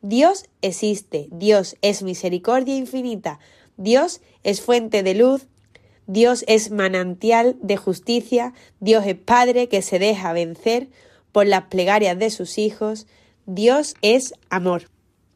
[0.00, 3.40] Dios existe, Dios es misericordia infinita,
[3.76, 5.48] Dios es fuente de luz,
[6.06, 10.88] Dios es manantial de justicia, Dios es Padre que se deja vencer
[11.30, 13.06] por las plegarias de sus hijos,
[13.44, 14.88] Dios es amor.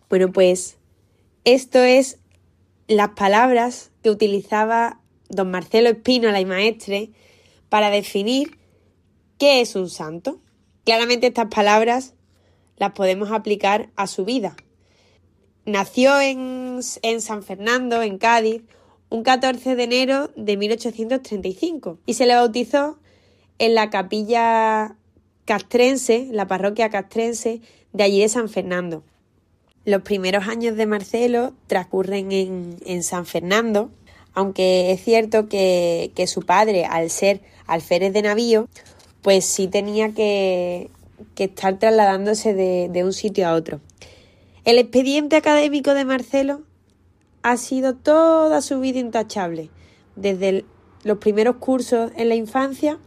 [0.09, 0.79] Bueno, pues
[1.45, 2.19] esto es
[2.89, 7.11] las palabras que utilizaba don Marcelo Espino, la maestre,
[7.69, 8.59] para definir
[9.39, 10.41] qué es un santo.
[10.85, 12.15] Claramente estas palabras
[12.77, 14.57] las podemos aplicar a su vida.
[15.65, 18.63] Nació en, en San Fernando, en Cádiz,
[19.09, 22.99] un 14 de enero de 1835 y se le bautizó
[23.59, 24.97] en la capilla
[25.45, 27.61] castrense, la parroquia castrense
[27.93, 29.03] de allí de San Fernando.
[29.85, 33.93] Los primeros años de Marcelo transcurren en, San Fernando,
[34.37, 38.69] aunque es cierto que, su padre, al ser alférez de navío,
[39.23, 40.91] pues sí tenía que,
[41.39, 43.81] estar trasladándose de, de un sitio a otro.
[44.67, 46.61] El expediente académico de Marcelo
[47.43, 49.71] ha sido toda su vida intachable,
[50.17, 50.67] desde
[51.03, 52.99] los primeros cursos en la infancia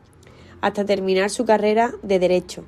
[0.62, 2.66] hasta terminar su carrera de Derecho,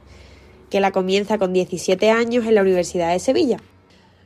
[0.69, 3.57] que la comienza con 17 años en la Universidad de Sevilla.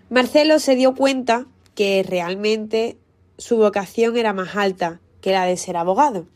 [0.10, 2.98] Marcelo se dio cuenta que realmente
[3.38, 6.28] su vocación era más alta que la de ser abogado.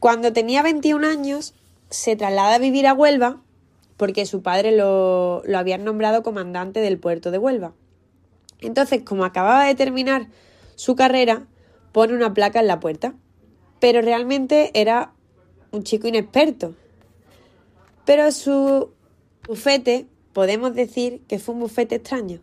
[0.00, 1.54] Cuando tenía 21 años,
[1.90, 3.40] se traslada a vivir a Huelva
[3.96, 7.72] porque su padre lo, lo había nombrado comandante del puerto de Huelva.
[8.60, 10.28] Entonces, como acababa de terminar
[10.74, 11.46] su carrera,
[11.92, 13.14] pone una placa en la puerta.
[13.80, 15.12] Pero realmente era
[15.70, 16.74] un chico inexperto.
[18.04, 18.90] Pero su
[19.46, 22.40] bufete, podemos decir que fue un bufete extraño.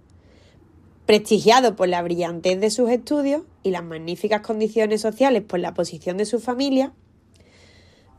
[1.05, 6.17] Prestigiado por la brillantez de sus estudios y las magníficas condiciones sociales por la posición
[6.17, 6.93] de su familia,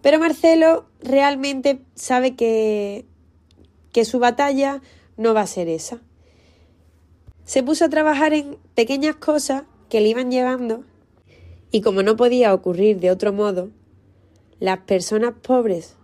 [0.02, 3.06] pero Marcelo realmente sabe que,
[3.90, 4.82] que su batalla
[5.16, 6.02] no va a ser esa.
[7.46, 10.84] Se puso a trabajar en pequeñas cosas que le iban llevando
[11.70, 13.70] y como no podía ocurrir de otro modo,
[14.60, 15.96] las personas pobres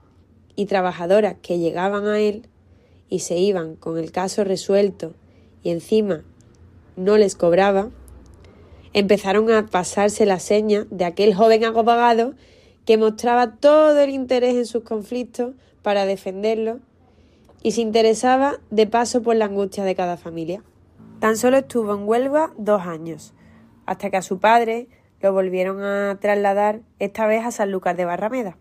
[0.57, 2.49] y trabajadoras que llegaban a él
[3.11, 5.15] y se iban con el caso resuelto
[5.63, 6.25] y encima
[7.01, 7.89] no les cobraba,
[8.93, 12.35] empezaron a pasarse la seña de aquel joven abogado
[12.85, 16.79] que mostraba todo el interés en sus conflictos para defenderlos
[17.63, 20.63] y se interesaba de paso por la angustia de cada familia.
[21.21, 23.33] Tan solo estuvo en Huelva dos años,
[23.87, 24.89] hasta que a su padre
[25.21, 28.57] lo volvieron a trasladar esta vez a Sanlúcar de Barrameda.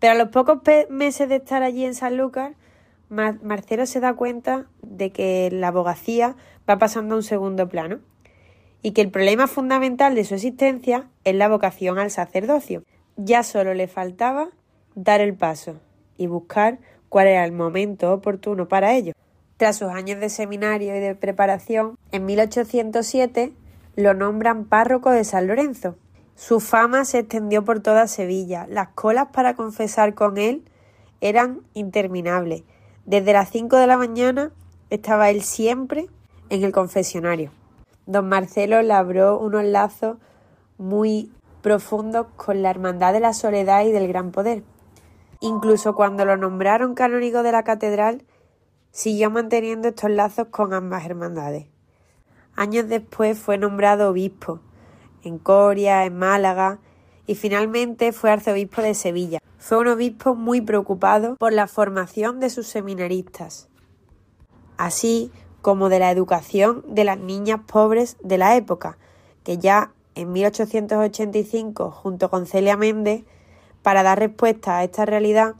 [0.00, 2.54] Pero a los pocos meses de estar allí en Sanlúcar,
[3.08, 6.36] Marcelo se da cuenta de que la abogacía
[6.68, 8.00] va pasando a un segundo plano
[8.82, 12.84] y que el problema fundamental de su existencia es la vocación al sacerdocio.
[13.16, 14.48] Ya solo le faltaba
[14.94, 15.80] dar el paso
[16.16, 19.14] y buscar cuál era el momento oportuno para ello.
[19.56, 23.52] Tras sus años de seminario y de preparación, en 1807
[23.96, 25.96] lo nombran párroco de San Lorenzo.
[26.36, 28.66] Su fama se extendió por toda Sevilla.
[28.68, 30.62] Las colas para confesar con él
[31.20, 32.62] eran interminables.
[33.08, 34.52] Desde las 5 de la mañana
[34.90, 36.08] estaba él siempre
[36.50, 37.50] en el confesionario.
[38.04, 40.18] Don Marcelo labró unos lazos
[40.76, 41.32] muy
[41.62, 44.62] profundos con la Hermandad de la Soledad y del Gran Poder.
[45.40, 48.26] Incluso cuando lo nombraron canónigo de la catedral,
[48.90, 51.64] siguió manteniendo estos lazos con ambas hermandades.
[52.56, 54.60] Años después fue nombrado obispo
[55.24, 56.78] en Coria, en Málaga
[57.26, 59.38] y finalmente fue arzobispo de Sevilla.
[59.58, 63.68] Fue un obispo muy preocupado por la formación de sus seminaristas,
[64.76, 65.32] así
[65.62, 68.98] como de la educación de las niñas pobres de la época,
[69.42, 73.24] que ya en 1885, junto con Celia Méndez,
[73.82, 75.56] para dar respuesta a esta realidad,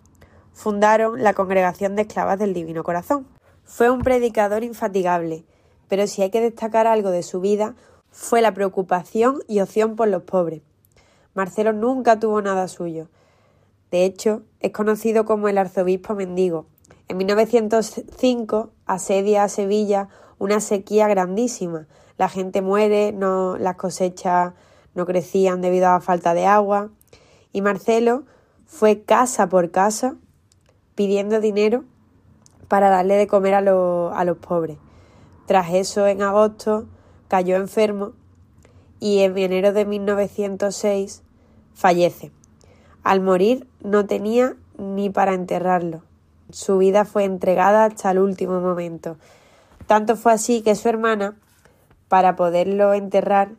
[0.53, 3.27] fundaron la Congregación de Esclavas del Divino Corazón.
[3.65, 5.45] Fue un predicador infatigable,
[5.89, 7.75] pero si hay que destacar algo de su vida,
[8.11, 10.63] fue la preocupación y opción por los pobres.
[11.35, 13.09] Marcelo nunca tuvo nada suyo.
[13.91, 16.67] De hecho, es conocido como el arzobispo mendigo.
[17.09, 20.09] En 1905 asedia a Sevilla
[20.39, 21.87] una sequía grandísima.
[22.19, 24.53] La gente muere, no, las cosechas
[24.95, 26.91] no crecían debido a la falta de agua.
[27.53, 28.25] Y Marcelo
[28.67, 30.17] fue casa por casa
[30.95, 31.85] pidiendo dinero
[32.69, 34.77] para darle de comer a, a los pobres.
[35.47, 36.87] Tras eso, en agosto,
[37.29, 38.13] cayó enfermo
[39.01, 41.23] y en enero de 1906
[41.73, 42.33] fallece.
[43.03, 46.03] Al morir no tenía ni para enterrarlo.
[46.51, 49.17] Su vida fue entregada hasta el último momento.
[49.87, 51.37] Tanto fue así que su hermana,
[52.09, 53.51] para poderlo enterrar,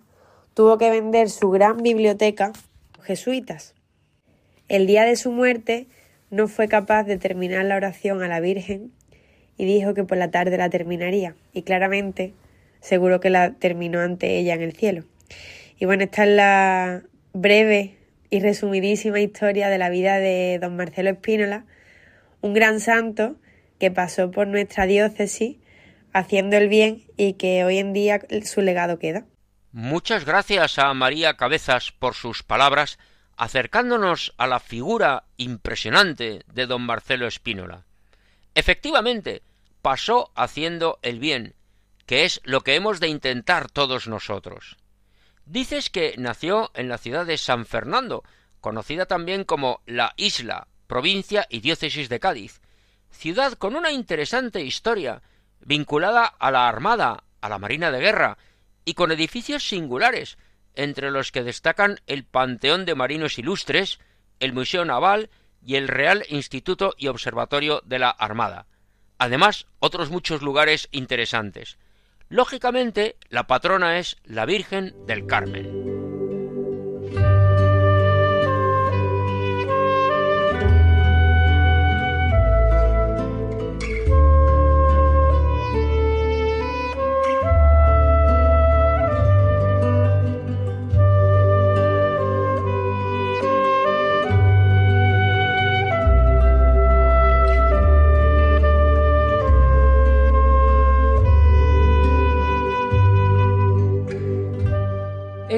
[0.53, 2.51] tuvo que vender su gran biblioteca
[3.03, 3.75] jesuitas.
[4.67, 5.87] El día de su muerte
[6.29, 8.91] no fue capaz de terminar la oración a la Virgen
[9.57, 11.35] y dijo que por la tarde la terminaría.
[11.53, 12.33] Y claramente,
[12.81, 15.03] seguro que la terminó ante ella en el cielo.
[15.77, 17.98] Y bueno, esta es la breve
[18.29, 21.65] y resumidísima historia de la vida de don Marcelo Espínola,
[22.41, 23.35] un gran santo
[23.79, 25.57] que pasó por nuestra diócesis
[26.13, 29.25] haciendo el bien y que hoy en día su legado queda.
[29.71, 32.97] Muchas gracias a María Cabezas por sus palabras
[33.37, 37.85] acercándonos a la figura impresionante de don Marcelo Espínola.
[38.53, 39.43] Efectivamente,
[39.81, 41.53] pasó haciendo el bien,
[42.05, 44.75] que es lo que hemos de intentar todos nosotros.
[45.49, 48.23] Dices que nació en la ciudad de San Fernando,
[48.61, 52.61] conocida también como la Isla, provincia y diócesis de Cádiz,
[53.09, 55.23] ciudad con una interesante historia,
[55.59, 58.37] vinculada a la Armada, a la Marina de Guerra,
[58.85, 60.37] y con edificios singulares,
[60.75, 63.99] entre los que destacan el Panteón de Marinos Ilustres,
[64.39, 65.31] el Museo Naval
[65.65, 68.67] y el Real Instituto y Observatorio de la Armada.
[69.17, 71.79] Además, otros muchos lugares interesantes.
[72.29, 76.18] Lógicamente, la patrona es la Virgen del Carmen.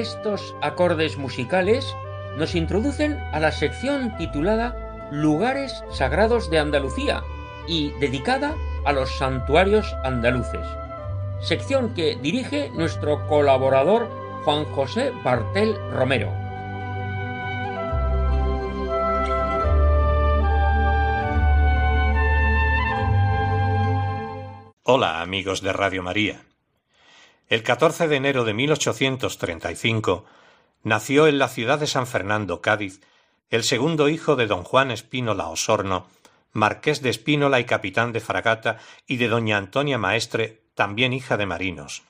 [0.02, 1.94] Estos acordes musicales
[2.36, 7.22] nos introducen a la sección titulada Lugares Sagrados de Andalucía
[7.68, 10.66] y dedicada a los santuarios andaluces,
[11.40, 14.10] sección que dirige nuestro colaborador
[14.44, 16.32] Juan José Bartel Romero.
[24.82, 26.51] Hola amigos de Radio María.
[27.52, 30.24] El 14 de enero de 1835
[30.84, 33.02] nació en la ciudad de San Fernando, Cádiz,
[33.50, 36.06] el segundo hijo de don Juan Espínola Osorno,
[36.54, 41.44] marqués de Espínola y capitán de fragata, y de doña Antonia Maestre, también hija de
[41.44, 42.04] marinos.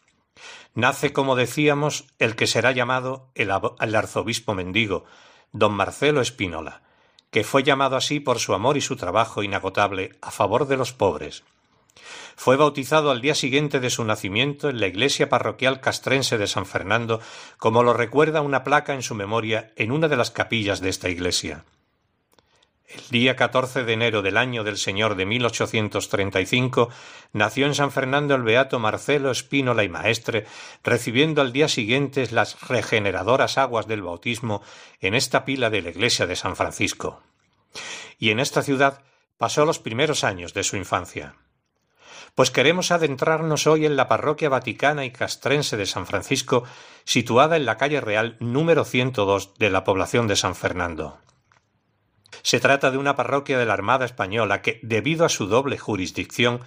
[0.75, 5.07] Nace, como decíamos, el que será llamado el, el arzobispo mendigo,
[5.51, 6.83] don Marcelo Espínola,
[7.33, 10.93] que fue llamado así por su amor y su trabajo inagotable a favor de los
[10.93, 11.43] pobres.
[12.37, 16.67] Fue bautizado al día siguiente de su nacimiento en la iglesia parroquial castrense de San
[16.67, 17.21] Fernando,
[17.59, 21.09] como lo recuerda una placa en su memoria en una de las capillas de esta
[21.09, 21.65] iglesia.
[22.89, 26.91] El día 14 de enero del año del Señor de 1835
[27.33, 30.47] nació en San Fernando el beato Marcelo Espínola y Maestre,
[30.85, 34.63] recibiendo al día siguiente las regeneradoras aguas del bautismo
[35.01, 37.23] en esta pila de la iglesia de San Francisco.
[38.19, 39.01] Y en esta ciudad
[39.39, 41.37] pasó los primeros años de su infancia
[42.35, 46.65] pues queremos adentrarnos hoy en la parroquia vaticana y castrense de San Francisco,
[47.05, 51.19] situada en la calle Real número 102 de la población de San Fernando.
[52.43, 56.61] Se trata de una parroquia de la Armada Española que, debido a su doble jurisdicción,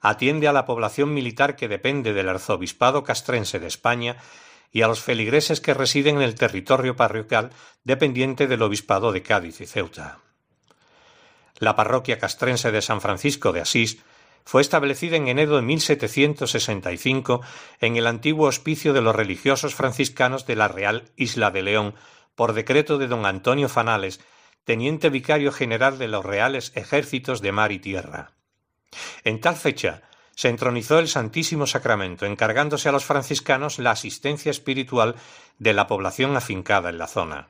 [0.00, 4.16] atiende a la población militar que depende del Arzobispado castrense de España
[4.72, 7.50] y a los feligreses que residen en el territorio parroquial
[7.84, 10.18] dependiente del Obispado de Cádiz y Ceuta.
[11.58, 14.02] La parroquia castrense de San Francisco de Asís
[14.44, 17.40] fue establecida en enero de 1765
[17.80, 21.94] en el antiguo hospicio de los religiosos franciscanos de la Real Isla de León
[22.34, 24.20] por decreto de don Antonio Fanales,
[24.64, 28.32] teniente vicario general de los Reales Ejércitos de Mar y Tierra.
[29.24, 30.02] En tal fecha
[30.34, 35.14] se entronizó el Santísimo Sacramento, encargándose a los franciscanos la asistencia espiritual
[35.58, 37.48] de la población afincada en la zona.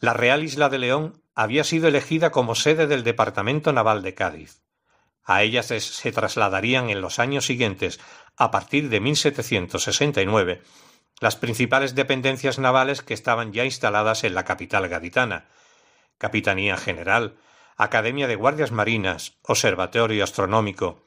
[0.00, 4.61] La Real Isla de León había sido elegida como sede del Departamento Naval de Cádiz.
[5.24, 8.00] A ellas se, trasladarían en los años siguientes,
[8.36, 10.62] a partir de 1769,
[11.20, 15.46] las principales dependencias navales que estaban ya instaladas en la capital gaditana,
[16.18, 17.36] Capitanía General,
[17.76, 21.04] Academia de Guardias Marinas, Observatorio Astronómico,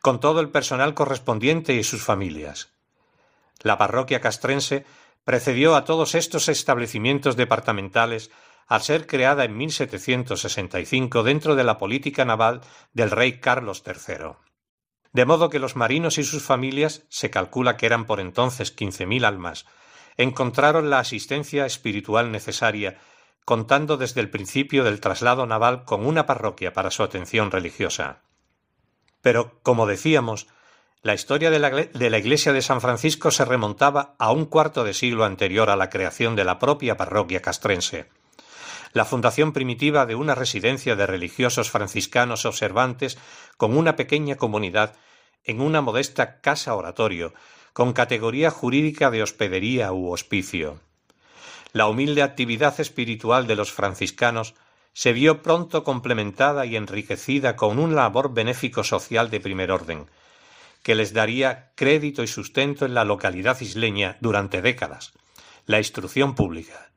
[0.00, 2.72] con todo el personal correspondiente y sus familias.
[3.62, 4.84] La parroquia castrense
[5.24, 8.30] precedió a todos estos establecimientos departamentales
[8.66, 12.62] al ser creada en 1765 dentro de la política naval
[12.92, 14.32] del rey Carlos III.
[15.12, 19.06] De modo que los marinos y sus familias, se calcula que eran por entonces quince
[19.06, 19.66] mil almas,
[20.16, 22.98] encontraron la asistencia espiritual necesaria,
[23.44, 28.22] contando desde el principio del traslado naval con una parroquia para su atención religiosa.
[29.22, 30.48] Pero, como decíamos,
[31.02, 34.82] la historia de la, de la, iglesia de San Francisco se remontaba a un cuarto
[34.82, 38.08] de siglo anterior a la creación de la propia parroquia castrense
[38.96, 43.18] la fundación primitiva de una residencia de religiosos franciscanos observantes
[43.58, 44.94] con una pequeña comunidad
[45.44, 47.34] en una modesta casa oratorio,
[47.74, 50.80] con categoría jurídica de hospedería u hospicio.
[51.74, 54.54] La humilde actividad espiritual de los franciscanos
[54.94, 60.06] se vio pronto complementada y enriquecida con un labor benéfico social de primer orden,
[60.82, 65.12] que les daría crédito y sustento en la localidad isleña durante décadas,
[65.66, 66.92] la instrucción pública,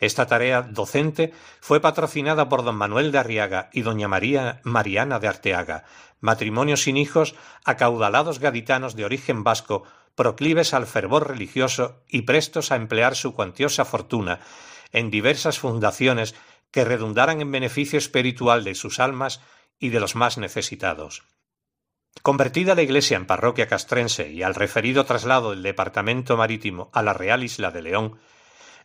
[0.00, 5.28] Esta tarea docente fue patrocinada por don Manuel de Arriaga y doña María Mariana de
[5.28, 5.84] Arteaga,
[6.20, 7.34] matrimonios sin hijos,
[7.64, 9.84] acaudalados gaditanos de origen vasco,
[10.14, 14.40] proclives al fervor religioso y prestos a emplear su cuantiosa fortuna
[14.90, 16.34] en diversas fundaciones
[16.70, 19.40] que redundaran en beneficio espiritual de sus almas
[19.78, 21.24] y de los más necesitados.
[22.22, 27.12] Convertida la iglesia en parroquia castrense y al referido traslado del departamento marítimo a la
[27.12, 28.18] Real Isla de León,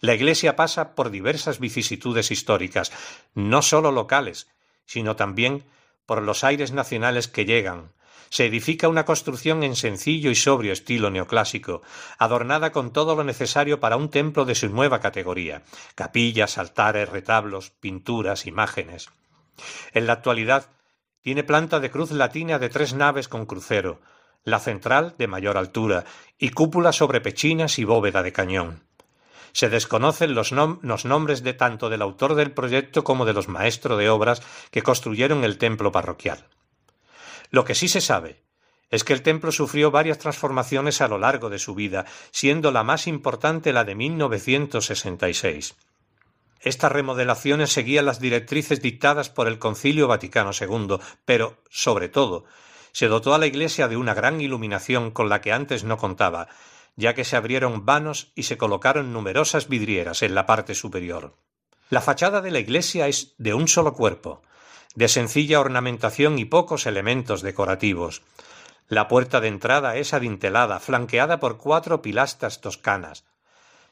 [0.06, 2.91] la iglesia pasa por diversas vicisitudes históricas,
[3.34, 4.47] no sólo locales,
[4.86, 5.64] sino también
[6.06, 7.91] por los aires nacionales que llegan.
[8.30, 11.82] Se edifica una construcción en sencillo y sobrio estilo neoclásico,
[12.18, 15.64] adornada con todo lo necesario para un templo de su nueva categoría
[15.95, 19.10] capillas, altares, retablos, pinturas, imágenes.
[19.93, 20.70] En la actualidad
[21.22, 24.01] tiene planta de cruz latina de tres naves con crucero,
[24.43, 26.06] la central de mayor altura
[26.38, 28.85] y cúpula sobre pechinas y bóveda de cañón.
[29.56, 34.10] Se desconocen los, nombres de tanto del autor del proyecto como de los maestros de
[34.10, 36.49] obras que construyeron el templo parroquial.
[37.51, 38.43] Lo que sí se sabe
[38.89, 42.84] es que el templo sufrió varias transformaciones a lo largo de su vida, siendo la
[42.84, 45.76] más importante la de 1966.
[46.60, 52.43] Estas remodelaciones seguían las directrices dictadas por el Concilio Vaticano II, pero, sobre todo,
[52.91, 56.49] se dotó a la Iglesia de una gran iluminación con la que antes no contaba,
[56.96, 61.36] ya que se abrieron vanos y se colocaron numerosas vidrieras en la parte superior.
[61.89, 64.41] La fachada de la iglesia es de un solo cuerpo,
[64.96, 68.24] de sencilla ornamentación y pocos elementos decorativos.
[68.88, 73.26] La puerta de entrada es adintelada, flanqueada por cuatro pilastras toscanas.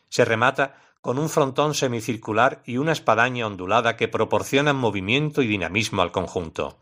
[0.10, 6.01] Se remata con un frontón semicircular y una espadaña ondulada que proporcionan movimiento y dinamismo
[6.01, 6.78] al conjunto.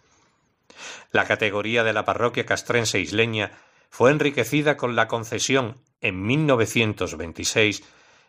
[1.11, 3.51] La categoría de la parroquia castrense isleña
[3.91, 7.83] fue enriquecida con la concesión, en 1926,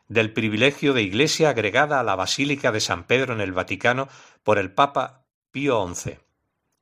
[0.08, 4.08] del privilegio de iglesia agregada a la Basílica de San Pedro en el Vaticano
[4.42, 6.18] por el Papa Pío XI.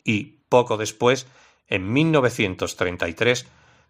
[0.02, 1.26] Y, poco después,
[1.68, 3.46] en 1933,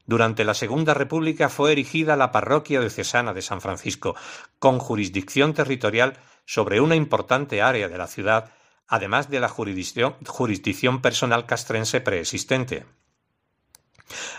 [0.07, 4.17] durante la Segunda República fue erigida la parroquia diocesana de San Francisco,
[4.59, 8.53] con jurisdicción territorial sobre una importante área de la ciudad,
[8.89, 12.87] además de la jurisdicción, jurisdicción personal castrense preexistente.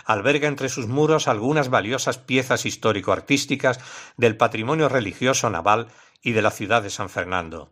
[0.04, 3.80] Alberga entre sus muros algunas valiosas piezas histórico-artísticas
[4.16, 5.88] del patrimonio religioso naval
[6.22, 7.70] y de la ciudad de San Fernando.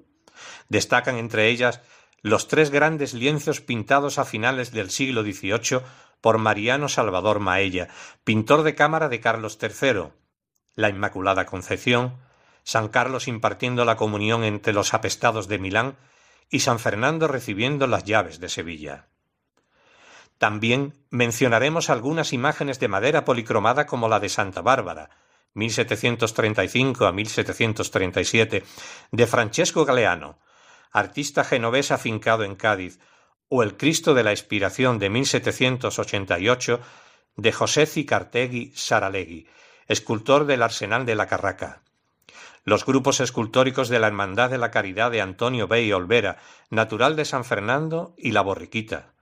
[0.68, 1.80] Destacan entre ellas
[2.22, 5.80] los tres grandes lienzos pintados a finales del siglo XVIII
[6.20, 7.88] por Mariano Salvador Maella,
[8.24, 10.12] pintor de cámara de Carlos III,
[10.74, 12.18] la Inmaculada Concepción,
[12.62, 15.96] San Carlos impartiendo la comunión entre los apestados de Milán
[16.50, 19.09] y San Fernando recibiendo las llaves de Sevilla.
[20.40, 25.10] También mencionaremos algunas imágenes de madera policromada como la de Santa Bárbara,
[25.52, 28.64] 1735 a 1737,
[29.10, 30.38] de Francesco Galeano,
[30.92, 33.00] artista genovés afincado en Cádiz,
[33.50, 36.80] o el Cristo de la Expiración de 1788
[37.36, 39.46] de José Cicartegui Saralegui,
[39.88, 41.82] escultor del Arsenal de la Carraca.
[42.64, 46.38] Los grupos escultóricos de la Hermandad de la Caridad de Antonio Bey Olvera,
[46.70, 49.12] natural de San Fernando, y la Borriquita.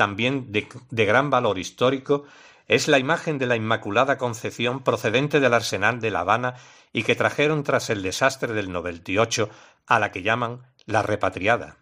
[0.00, 0.66] También de,
[1.04, 2.24] gran valor histórico
[2.68, 6.54] es la imagen de la Inmaculada Concepción procedente del Arsenal de La Habana
[6.90, 9.50] y que trajeron tras el desastre del 98
[9.86, 11.76] a la que llaman la repatriada.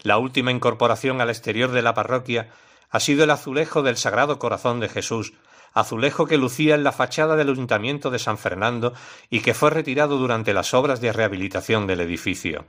[0.00, 2.48] La última incorporación al exterior de la parroquia
[2.88, 5.34] ha sido el azulejo del Sagrado Corazón de Jesús,
[5.74, 8.94] azulejo que lucía en la fachada del Ayuntamiento de San Fernando
[9.28, 12.64] y que fue retirado durante las obras de rehabilitación del edificio.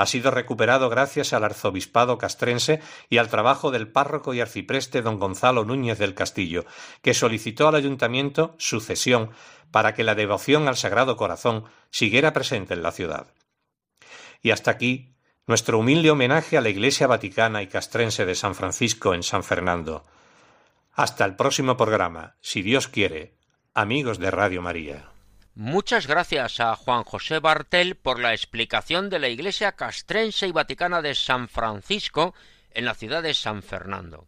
[0.00, 2.80] Ha sido recuperado gracias al arzobispado castrense
[3.10, 6.64] y al trabajo del párroco y arcipreste don Gonzalo Núñez del Castillo,
[7.02, 9.28] que solicitó al ayuntamiento su cesión
[9.70, 13.26] para que la devoción al Sagrado Corazón siguiera presente en la ciudad.
[14.40, 19.12] Y hasta aquí nuestro humilde homenaje a la Iglesia Vaticana y Castrense de San Francisco
[19.12, 20.06] en San Fernando.
[20.92, 23.36] Hasta el próximo programa, si Dios quiere,
[23.74, 25.09] amigos de Radio María.
[25.62, 31.02] Muchas gracias a Juan José Bartel por la explicación de la Iglesia Castrense y Vaticana
[31.02, 32.34] de San Francisco
[32.70, 34.26] en la ciudad de San Fernando.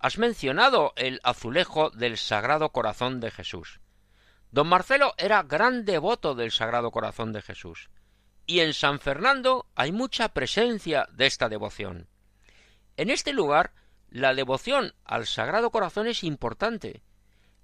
[0.00, 3.78] Has mencionado el azulejo del Sagrado Corazón de Jesús.
[4.50, 7.88] Don Marcelo era gran devoto del Sagrado Corazón de Jesús
[8.44, 12.08] y en San Fernando hay mucha presencia de esta devoción.
[12.96, 13.74] En este lugar,
[14.10, 17.04] la devoción al Sagrado Corazón es importante.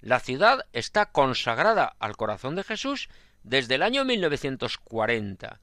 [0.05, 3.09] La ciudad está consagrada al corazón de Jesús
[3.43, 5.61] desde el año 1940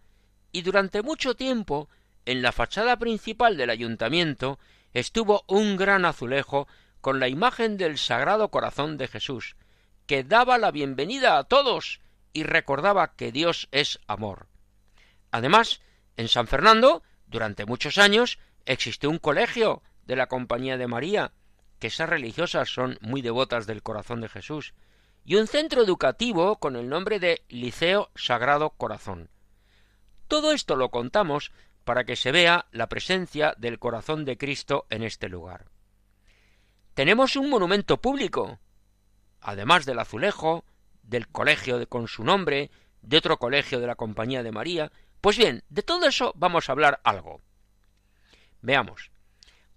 [0.51, 1.89] y durante mucho tiempo
[2.25, 4.57] en la fachada principal del ayuntamiento
[4.93, 6.67] estuvo un gran azulejo
[7.01, 9.57] con la imagen del Sagrado Corazón de Jesús,
[10.07, 12.01] que daba la bienvenida a todos
[12.33, 14.47] y recordaba que Dios es amor.
[15.29, 15.81] Además,
[16.17, 21.31] en San Fernando, durante muchos años, existió un colegio de la Compañía de María,
[21.81, 24.75] que esas religiosas son muy devotas del corazón de Jesús,
[25.25, 29.29] y un centro educativo con el nombre de Liceo Sagrado Corazón.
[30.27, 31.51] Todo esto lo contamos
[31.83, 35.71] para que se vea la presencia del corazón de Cristo en este lugar.
[36.93, 38.59] Tenemos un monumento público,
[39.41, 40.63] además del azulejo,
[41.01, 42.69] del colegio con su nombre,
[43.01, 44.91] de otro colegio de la Compañía de María.
[45.19, 47.41] Pues bien, de todo eso vamos a hablar algo.
[48.61, 49.10] Veamos.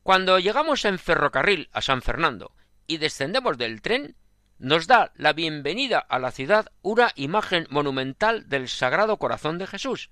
[0.05, 2.53] Cuando llegamos en ferrocarril a San Fernando
[2.87, 4.17] y descendemos del tren,
[4.59, 10.11] nos da la bienvenida a la ciudad una imagen monumental del Sagrado Corazón de Jesús,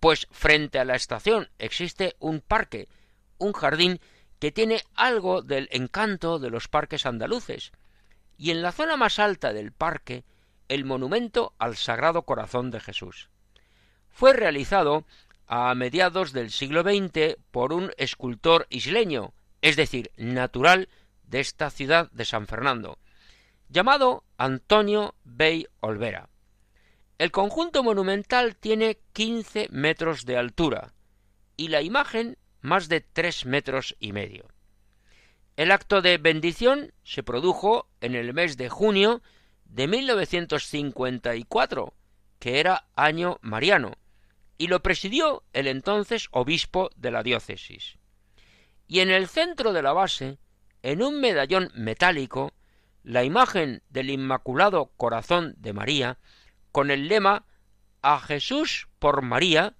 [0.00, 2.88] pues frente a la estación existe un parque,
[3.36, 4.00] un jardín
[4.38, 7.72] que tiene algo del encanto de los parques andaluces,
[8.38, 10.24] y en la zona más alta del parque
[10.68, 13.28] el monumento al Sagrado Corazón de Jesús.
[14.08, 15.04] Fue realizado
[15.46, 20.88] a mediados del siglo XX por un escultor isleño, es decir, natural
[21.24, 22.98] de esta ciudad de San Fernando,
[23.68, 26.28] llamado Antonio Bey Olvera.
[27.18, 30.94] El conjunto monumental tiene 15 metros de altura
[31.56, 34.48] y la imagen más de tres metros y medio.
[35.56, 39.22] El acto de bendición se produjo en el mes de junio
[39.64, 41.94] de 1954,
[42.40, 43.92] que era año mariano,
[44.58, 47.98] y lo presidió el entonces obispo de la diócesis.
[48.86, 50.38] Y en el centro de la base,
[50.82, 52.52] en un medallón metálico,
[53.02, 56.18] la imagen del Inmaculado Corazón de María,
[56.72, 57.44] con el lema
[58.02, 59.74] A Jesús por María,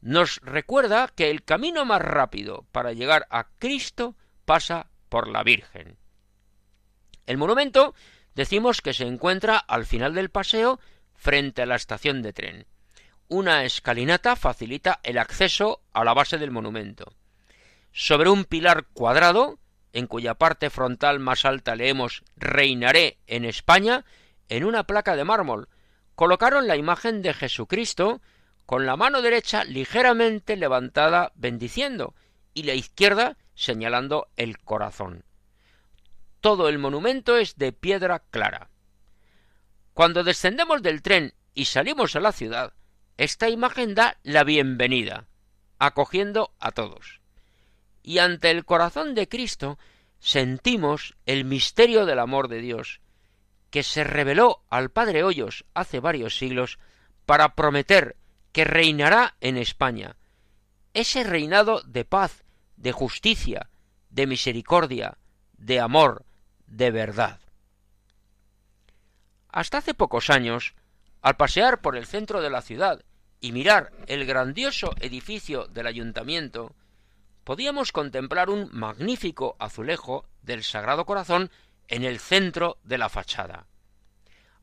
[0.00, 5.98] nos recuerda que el camino más rápido para llegar a Cristo pasa por la Virgen.
[7.26, 7.94] El monumento
[8.34, 10.80] decimos que se encuentra al final del paseo
[11.14, 12.66] frente a la estación de tren.
[13.30, 17.12] Una escalinata facilita el acceso a la base del monumento.
[17.92, 19.58] Sobre un pilar cuadrado,
[19.92, 24.06] en cuya parte frontal más alta leemos Reinaré en España,
[24.48, 25.68] en una placa de mármol,
[26.14, 28.22] colocaron la imagen de Jesucristo
[28.64, 32.14] con la mano derecha ligeramente levantada bendiciendo
[32.54, 35.24] y la izquierda señalando el corazón.
[36.40, 38.70] Todo el monumento es de piedra clara.
[39.92, 42.72] Cuando descendemos del tren y salimos a la ciudad,
[43.18, 45.26] esta imagen da la bienvenida,
[45.80, 47.20] acogiendo a todos.
[48.00, 49.76] Y ante el corazón de Cristo
[50.20, 53.00] sentimos el misterio del amor de Dios,
[53.70, 56.78] que se reveló al Padre Hoyos hace varios siglos
[57.26, 58.16] para prometer
[58.52, 60.16] que reinará en España,
[60.94, 62.44] ese reinado de paz,
[62.76, 63.68] de justicia,
[64.10, 65.18] de misericordia,
[65.54, 66.24] de amor,
[66.68, 67.40] de verdad.
[69.48, 70.76] Hasta hace pocos años,
[71.20, 73.02] al pasear por el centro de la ciudad
[73.40, 76.74] y mirar el grandioso edificio del ayuntamiento,
[77.44, 81.50] podíamos contemplar un magnífico azulejo del Sagrado Corazón
[81.86, 83.66] en el centro de la fachada.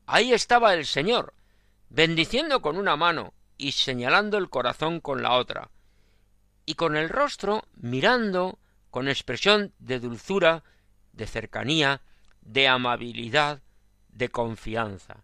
[0.06, 1.34] Ahí estaba el Señor,
[1.90, 5.72] bendiciendo con una mano y señalando el corazón con la otra,
[6.66, 8.60] y con el rostro mirando
[8.92, 10.64] con expresión de dulzura,
[11.14, 12.02] de cercanía,
[12.42, 13.62] de amabilidad,
[14.10, 15.24] de confianza.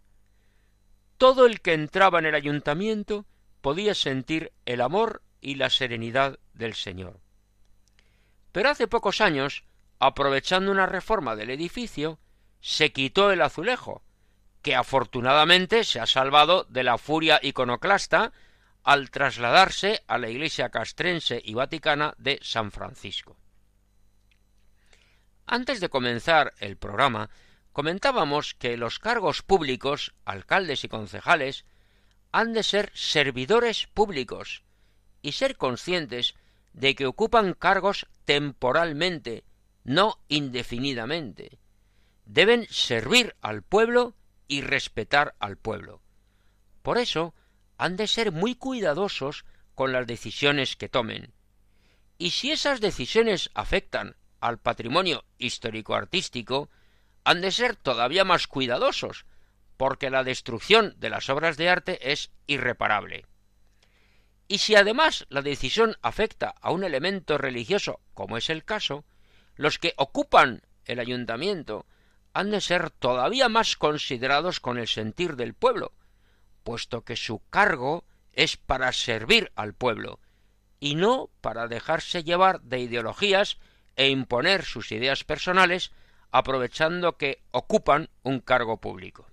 [1.17, 3.25] Todo el que entraba en el ayuntamiento
[3.61, 7.19] podía sentir el amor y la serenidad del Señor.
[8.51, 9.63] Pero hace pocos años,
[9.99, 12.19] aprovechando una reforma del edificio,
[12.59, 14.03] se quitó el azulejo,
[14.61, 18.33] que afortunadamente se ha salvado de la furia iconoclasta
[18.83, 23.37] al trasladarse a la iglesia castrense y vaticana de San Francisco.
[25.45, 27.29] Antes de comenzar el programa,
[27.73, 31.65] comentábamos que los cargos públicos, alcaldes y concejales,
[32.31, 34.63] han de ser servidores públicos
[35.21, 36.35] y ser conscientes
[36.73, 39.43] de que ocupan cargos temporalmente,
[39.83, 41.59] no indefinidamente.
[42.25, 44.15] Deben servir al pueblo
[44.47, 46.01] y respetar al pueblo.
[46.81, 47.33] Por eso
[47.77, 51.33] han de ser muy cuidadosos con las decisiones que tomen.
[52.17, 56.69] Y si esas decisiones afectan al patrimonio histórico-artístico,
[57.23, 59.25] han de ser todavía más cuidadosos,
[59.81, 63.25] porque la destrucción de las obras de arte es irreparable.
[64.47, 69.05] Y si además la decisión afecta a un elemento religioso, como es el caso,
[69.55, 71.87] los que ocupan el ayuntamiento
[72.31, 75.93] han de ser todavía más considerados con el sentir del pueblo,
[76.63, 80.19] puesto que su cargo es para servir al pueblo,
[80.79, 83.57] y no para dejarse llevar de ideologías
[83.95, 85.91] e imponer sus ideas personales
[86.29, 89.30] aprovechando que ocupan un cargo público.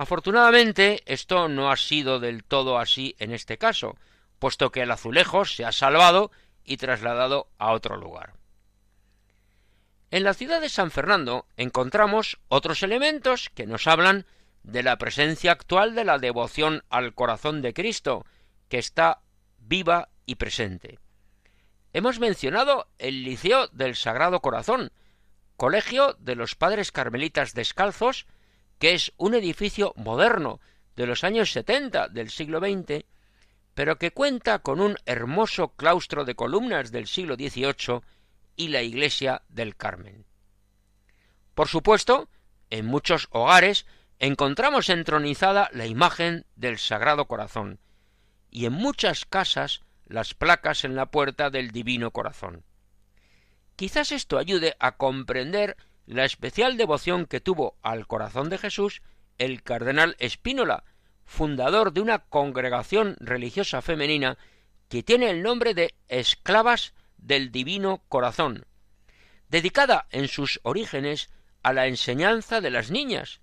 [0.00, 3.98] Afortunadamente, esto no ha sido del todo así en este caso,
[4.38, 6.30] puesto que el azulejo se ha salvado
[6.64, 8.32] y trasladado a otro lugar.
[10.10, 14.24] En la ciudad de San Fernando encontramos otros elementos que nos hablan
[14.62, 18.24] de la presencia actual de la devoción al corazón de Cristo,
[18.70, 19.20] que está
[19.58, 20.98] viva y presente.
[21.92, 24.92] Hemos mencionado el Liceo del Sagrado Corazón,
[25.58, 28.24] colegio de los Padres Carmelitas Descalzos,
[28.80, 30.58] que es un edificio moderno
[30.96, 33.04] de los años 70 del siglo XX,
[33.74, 38.00] pero que cuenta con un hermoso claustro de columnas del siglo XVIII
[38.56, 40.24] y la iglesia del Carmen.
[41.54, 42.30] Por supuesto,
[42.70, 43.84] en muchos hogares
[44.18, 47.80] encontramos entronizada la imagen del Sagrado Corazón,
[48.50, 52.64] y en muchas casas las placas en la puerta del Divino Corazón.
[53.76, 55.76] Quizás esto ayude a comprender
[56.14, 59.02] la especial devoción que tuvo al corazón de Jesús
[59.38, 60.84] el cardenal Espínola,
[61.24, 64.36] fundador de una congregación religiosa femenina
[64.88, 68.66] que tiene el nombre de Esclavas del Divino Corazón,
[69.48, 71.30] dedicada en sus orígenes
[71.62, 73.40] a la enseñanza de las niñas,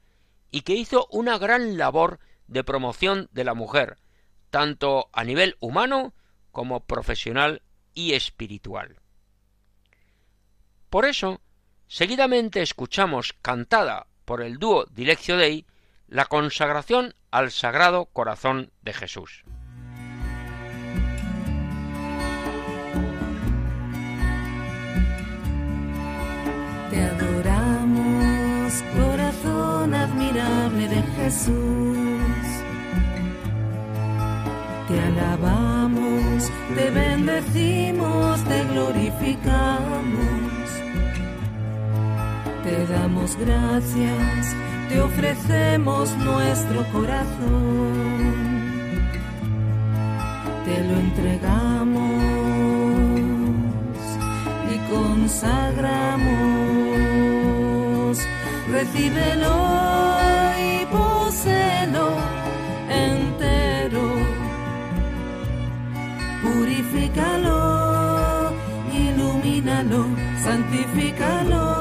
[0.51, 3.97] y que hizo una gran labor de promoción de la mujer,
[4.49, 6.13] tanto a nivel humano
[6.51, 7.61] como profesional
[7.93, 8.99] y espiritual.
[10.89, 11.41] Por eso,
[11.87, 15.65] seguidamente escuchamos cantada por el dúo Dileccio Dei
[16.07, 19.43] la consagración al Sagrado Corazón de Jesús.
[29.93, 31.97] admirable de Jesús.
[34.87, 40.36] Te alabamos, te bendecimos, te glorificamos.
[42.67, 44.55] Te damos gracias,
[44.89, 47.93] te ofrecemos nuestro corazón.
[50.65, 52.23] Te lo entregamos
[54.73, 56.27] y consagramos
[58.69, 59.55] recíbelo
[60.59, 62.17] y poselo
[62.89, 64.03] entero,
[66.43, 68.51] purifícalo,
[68.91, 70.05] ilumínalo,
[70.43, 71.76] santifícalo.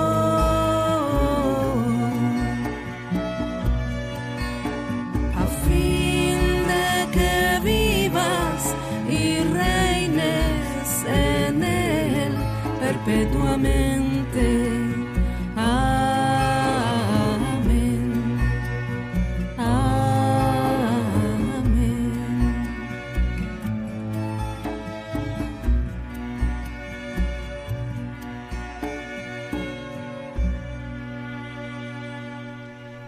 [13.07, 13.87] Perpetuamente.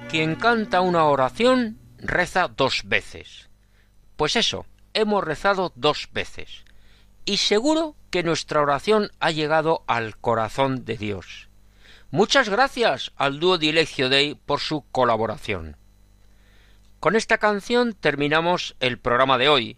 [0.09, 3.51] Quien canta una oración reza dos veces.
[4.17, 6.65] Pues eso, hemos rezado dos veces.
[7.29, 11.51] Y seguro que nuestra oración ha llegado al corazón de Dios.
[12.11, 15.77] Muchas gracias al dúo Dileccio Dei por su colaboración.
[17.01, 19.77] Con esta canción terminamos el programa de hoy,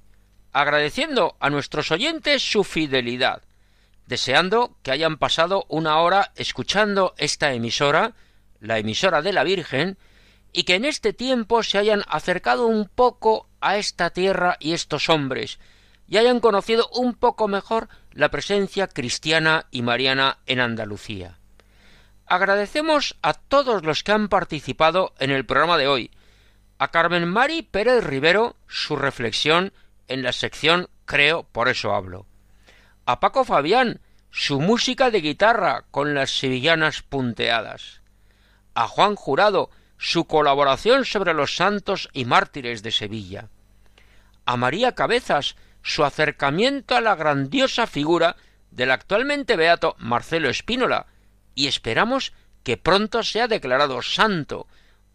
[0.52, 3.42] agradeciendo a nuestros oyentes su fidelidad,
[4.06, 8.12] deseando que hayan pasado una hora escuchando esta emisora,
[8.60, 9.98] la emisora de la Virgen,
[10.52, 15.08] y que en este tiempo se hayan acercado un poco a esta tierra y estos
[15.08, 15.58] hombres,
[16.10, 21.38] y hayan conocido un poco mejor la presencia cristiana y mariana en Andalucía.
[22.26, 26.10] Agradecemos a todos los que han participado en el programa de hoy,
[26.78, 29.72] a Carmen Mari Pérez Rivero su reflexión
[30.08, 32.26] en la sección Creo, por eso hablo,
[33.06, 34.00] a Paco Fabián
[34.30, 38.00] su música de guitarra con las sevillanas punteadas,
[38.74, 43.48] a Juan Jurado su colaboración sobre los santos y mártires de Sevilla,
[44.44, 48.36] a María Cabezas su acercamiento a la grandiosa figura
[48.70, 51.06] del actualmente beato Marcelo Espínola,
[51.54, 54.66] y esperamos que pronto sea declarado santo,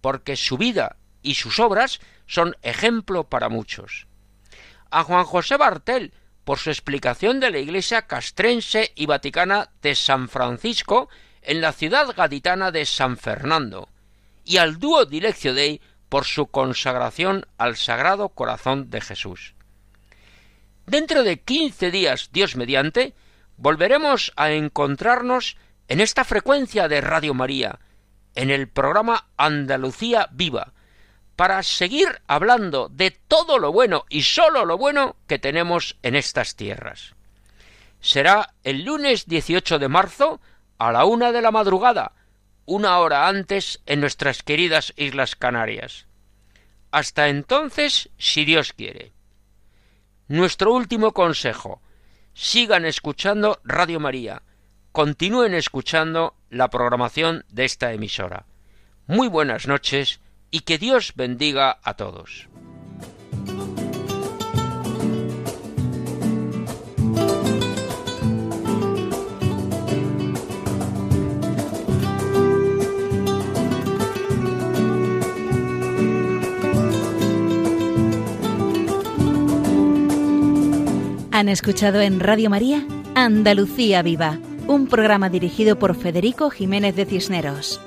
[0.02, 4.08] porque su vida y sus obras son ejemplo para muchos.
[4.92, 6.14] A Juan José Bartel,
[6.44, 11.10] por su explicación de la iglesia castrense y vaticana de San Francisco
[11.42, 13.90] en la ciudad gaditana de San Fernando
[14.44, 19.56] y al dúo Dileccio Dei por su consagración al Sagrado Corazón de Jesús.
[20.86, 23.14] Dentro de quince días, Dios mediante,
[23.58, 25.58] volveremos a encontrarnos
[25.88, 27.80] en esta frecuencia de Radio María,
[28.36, 30.74] en el programa Andalucía Viva,
[31.36, 36.56] para seguir hablando de todo lo bueno y sólo lo bueno que tenemos en estas
[36.56, 37.16] tierras.
[38.00, 40.40] Será el lunes 18 de marzo
[40.78, 42.14] a la una de la madrugada,
[42.66, 46.08] una hora antes en nuestras queridas Islas Canarias.
[46.92, 49.15] hasta entonces, si Dios quiere.
[50.28, 51.84] Nuestro último consejo.
[52.34, 54.42] Sigan escuchando Radio María.
[54.92, 58.48] Continúen escuchando la programación de esta emisora.
[59.06, 62.50] Muy buenas noches y que Dios bendiga a todos.
[81.36, 87.82] Han escuchado en Radio María Andalucía Viva, un programa dirigido por Federico Jiménez de Cisneros.